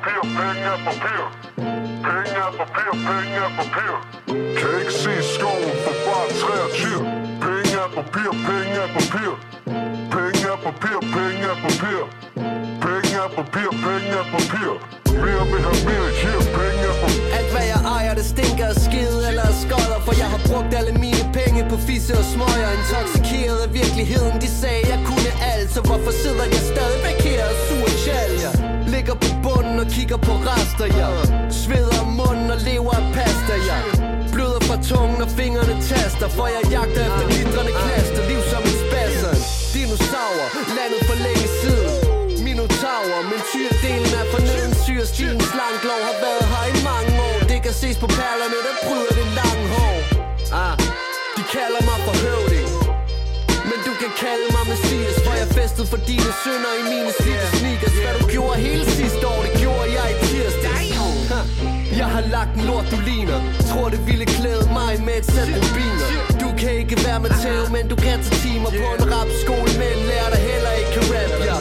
[0.00, 1.22] papir, penge er papir.
[2.06, 3.94] Penge er papir, penge er papir.
[4.58, 7.00] Kan ikke se skoven for bare træ og tyr.
[7.44, 9.32] Penge er papir, penge er papir.
[10.14, 12.00] Penge er papir, penge er papir.
[12.84, 14.72] Penge er papir, penge er papir.
[15.24, 17.22] Mere vil have mere her, penge er papir.
[17.38, 20.70] Alt hvad jeg ejer, det stinker af skid eller af skodder For jeg har brugt
[20.78, 25.68] alle mine penge på fisse og smøger Intoxikeret af virkeligheden, de sagde jeg kunne alt
[25.74, 28.32] Så hvorfor sidder jeg stadigvæk her og suger sjæl?
[28.44, 28.69] Yeah.
[28.94, 31.08] Ligger på bunden og kigger på rester, ja.
[31.50, 34.10] Sveder munden og lever af pasta, ja.
[34.90, 38.22] Tungen og fingrene taster For jeg jagter efter glitrende knaster.
[38.30, 39.34] Liv som en spasser.
[39.74, 41.92] Dinosaurer, landet for længe siden.
[42.44, 44.72] Minotaurer, men tyredelen er forneden.
[44.84, 47.38] Syr stilens langlov har været her i mange år.
[47.50, 49.96] Det kan ses på perlerne, der bryder det lange hår.
[50.64, 50.74] Ah,
[51.36, 52.49] De kalder mig for høvd
[54.00, 58.14] kan kalde mig Messias For jeg festede for dine sønner i mine slidte sneakers Hvad
[58.20, 60.82] du gjorde hele sidste år, det gjorde jeg i tirsdag
[62.00, 63.40] Jeg har lagt en lort, du ligner.
[63.70, 66.08] Tror det ville klæde mig med et sæt rubiner.
[66.42, 69.94] Du kan ikke være med Theo, men du kan tage timer På en rapskole, men
[70.10, 71.60] lærer dig heller ikke rap Jeg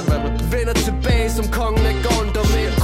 [0.55, 2.78] vender tilbage som kongen af Gondor Med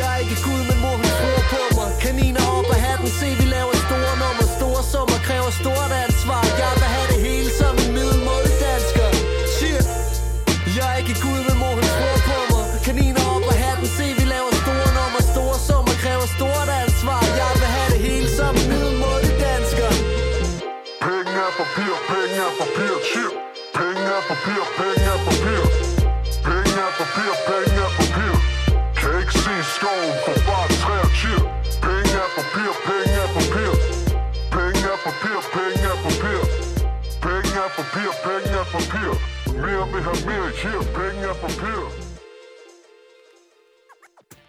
[0.00, 1.90] jeg er ikke Gud, men mor hun tror på mig.
[2.04, 6.42] Kaniner op af hatten, se vi laver store nummer Store summer kræver stort ansvar.
[6.62, 9.08] Jeg vil have det hele som en middelmådig dansker.
[9.56, 9.86] Shit.
[10.76, 12.64] Jeg er ikke Gud, men mor hun tror på mig.
[12.86, 17.20] Kaniner op af hatten, se vi laver store nummer Store summer kræver stort ansvar.
[17.40, 19.90] Jeg vil have det hele som en middelmådig dansker.
[21.04, 23.32] Penge er papir, penge er papir, chip.
[23.78, 25.03] Penge er papir, penge
[39.64, 40.94] Mere vil have mere, chip.
[40.94, 42.04] Penge er papir.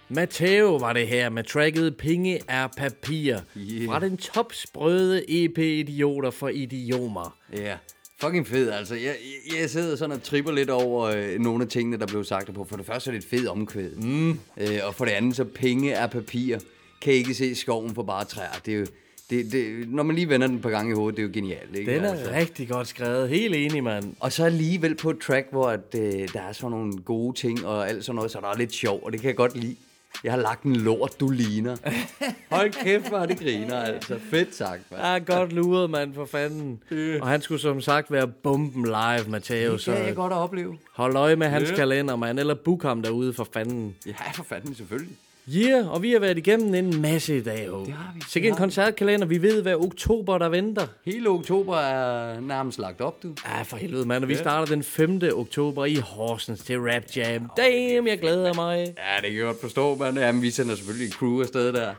[0.09, 3.39] Matteo var det her med tracket Penge er papir.
[3.57, 3.87] Yeah.
[3.87, 7.37] Fra den topsprøde EP Idioter for Idiomer.
[7.53, 7.77] Ja, yeah.
[8.21, 8.71] fucking fed.
[8.71, 9.15] Altså, jeg,
[9.51, 12.53] jeg, jeg sidder sådan og tripper lidt over øh, nogle af tingene, der blev sagt
[12.53, 12.63] på.
[12.63, 13.95] For det første er det et fedt omkvæd.
[13.95, 14.29] Mm.
[14.57, 16.57] Øh, og for det andet, så penge er papir.
[17.01, 18.59] Kan ikke se skoven for bare træer.
[18.65, 18.85] Det er jo,
[19.29, 21.75] det, det, når man lige vender den på gang i hovedet, det er jo genialt.
[21.75, 21.93] Ikke?
[21.95, 22.31] Den er altså.
[22.31, 23.29] rigtig godt skrevet.
[23.29, 24.13] Helt enig, mand.
[24.19, 26.01] Og så alligevel på et track, hvor at, øh,
[26.33, 28.99] der er sådan nogle gode ting og alt sådan noget, så der er lidt sjov,
[29.03, 29.75] og det kan jeg godt lide.
[30.23, 31.75] Jeg har lagt en lort, du ligner.
[32.55, 34.19] Hold kæft, hvor det griner, altså.
[34.29, 35.01] Fedt sagt, mand.
[35.03, 36.79] Ja, godt luret, mand, for fanden.
[37.21, 39.73] Og han skulle som sagt være bomben live, Matteo.
[39.73, 40.77] Det kan jeg godt opleve.
[40.93, 41.75] Hold øje med hans Ja.
[41.75, 42.39] kalender, mand.
[42.39, 43.95] Eller book ham derude for fanden.
[44.05, 45.15] Ja, for fanden, selvfølgelig.
[45.53, 47.85] Yeah, og vi har været igennem en masse i dag, jo.
[47.85, 48.21] Det har vi.
[48.29, 49.25] Sikke en koncertkalender.
[49.25, 50.87] Vi ved, hvad oktober der venter.
[51.05, 53.35] Hele oktober er nærmest lagt op, du.
[53.45, 54.23] Ja, for helvede, mand.
[54.23, 55.21] Og vi starter den 5.
[55.33, 57.49] oktober i Horsens til Rap Jam.
[57.57, 58.77] Damn, jeg glæder mig.
[58.77, 60.19] Ja, det kan jeg godt forstå, mand.
[60.19, 61.93] Jamen, vi sender selvfølgelig et crew afsted der,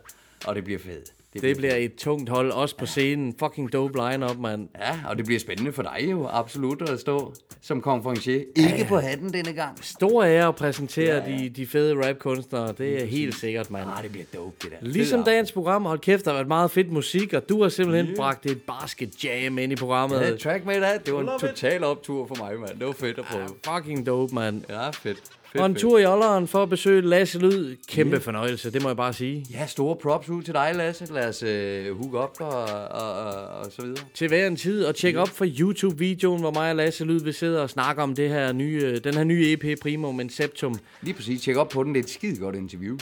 [0.46, 1.12] og det bliver fedt.
[1.42, 3.34] Det bliver et tungt hold, også på scenen.
[3.38, 4.68] Fucking dope line-up, mand.
[4.78, 8.44] Ja, og det bliver spændende for dig jo, absolut, at stå som konferencier.
[8.56, 9.78] Ikke på hatten denne gang.
[9.84, 12.74] Stor ære at præsentere Ja, ja, de, de fede rapkunstnere.
[12.78, 13.88] Det er helt sikkert, mand.
[13.96, 14.76] Ah, det bliver dope, det der.
[14.80, 17.68] Ligesom Fed dagens program, hold kæft, der har været meget fedt musik, og du har
[17.68, 20.20] simpelthen bragt et basket jam ind i programmet.
[20.20, 22.78] Ja, track med det, det var en total optur for mig, mand.
[22.78, 23.48] Det var fedt at prøve.
[23.74, 24.62] Fucking dope, mand.
[24.68, 25.18] Ja, fedt.
[25.56, 27.76] Fedt Og en tur i Olleren for at besøge Lasse Lyd.
[27.88, 28.18] Kæmpe Ja.
[28.20, 29.46] fornøjelse, det må jeg bare sige.
[29.50, 31.12] Ja, store props ud til dig, Lasse.
[31.14, 34.04] Lad os uh, hook op og, og, og, og så videre.
[34.14, 37.34] Til hver en tid, og tjek op for YouTube-videoen, hvor mig og Lasse Lyd vil
[37.34, 40.74] sidde og snakke om det her nye, øh, den her nye EP Primo Septum.
[41.02, 41.94] Lige præcis, tjek op på den.
[41.94, 42.96] Det er et skide godt interview.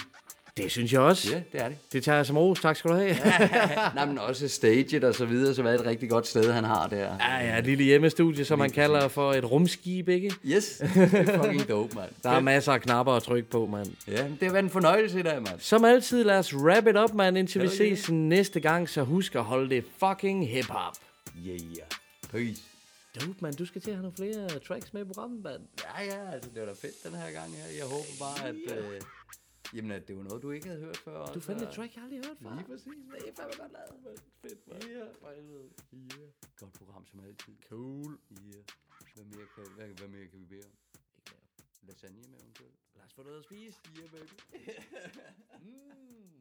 [0.56, 1.30] Det synes jeg også.
[1.32, 1.76] Ja, det er det.
[1.92, 2.60] Det tager jeg som ros.
[2.60, 3.16] Tak skal du have.
[3.94, 6.64] Nej, men også staget og så videre, så hvad er et rigtig godt sted, han
[6.64, 7.16] har der.
[7.20, 10.34] Ja, ja, et lille hjemmestudie, som man kalder for et rumskib, ikke?
[10.44, 12.10] Yes, det er fucking dope, mand.
[12.22, 13.86] Der er masser af knapper at trykke på, mand.
[14.08, 15.60] Ja, det har været en fornøjelse i dag, mand.
[15.60, 19.34] Som altid, lad os wrap it up, mand, indtil vi ses næste gang, så husk
[19.34, 20.92] at holde det fucking hip-hop.
[21.46, 21.58] Yeah,
[22.32, 22.62] peace.
[23.20, 23.54] Dope, mand.
[23.54, 25.60] Du skal til at have nogle flere tracks med i programmet, mand.
[25.84, 27.64] Ja, ja, altså det var da fedt den her gang her.
[27.78, 29.00] Jeg håber bare, at, øh,
[29.74, 31.26] jamen, det var noget, du ikke havde hørt før.
[31.26, 32.54] Du fandt et track, jeg aldrig hørt før.
[32.54, 32.86] Lige præcis.
[32.86, 34.20] Det er fandme godt lavet.
[34.42, 34.84] Fedt, mand.
[34.84, 35.68] Ja, for helvede.
[35.94, 36.28] Yeah.
[36.56, 37.54] Godt program som altid.
[37.68, 38.18] Cool.
[38.32, 38.64] Yeah.
[39.14, 40.72] Hvad mere kan, hvad, hvad mere kan vi bede om?
[41.82, 42.74] Lasagne med eventuelt.
[42.94, 43.78] Lad os få noget at spise.
[43.98, 44.34] Yeah, baby.
[45.64, 46.40] mm.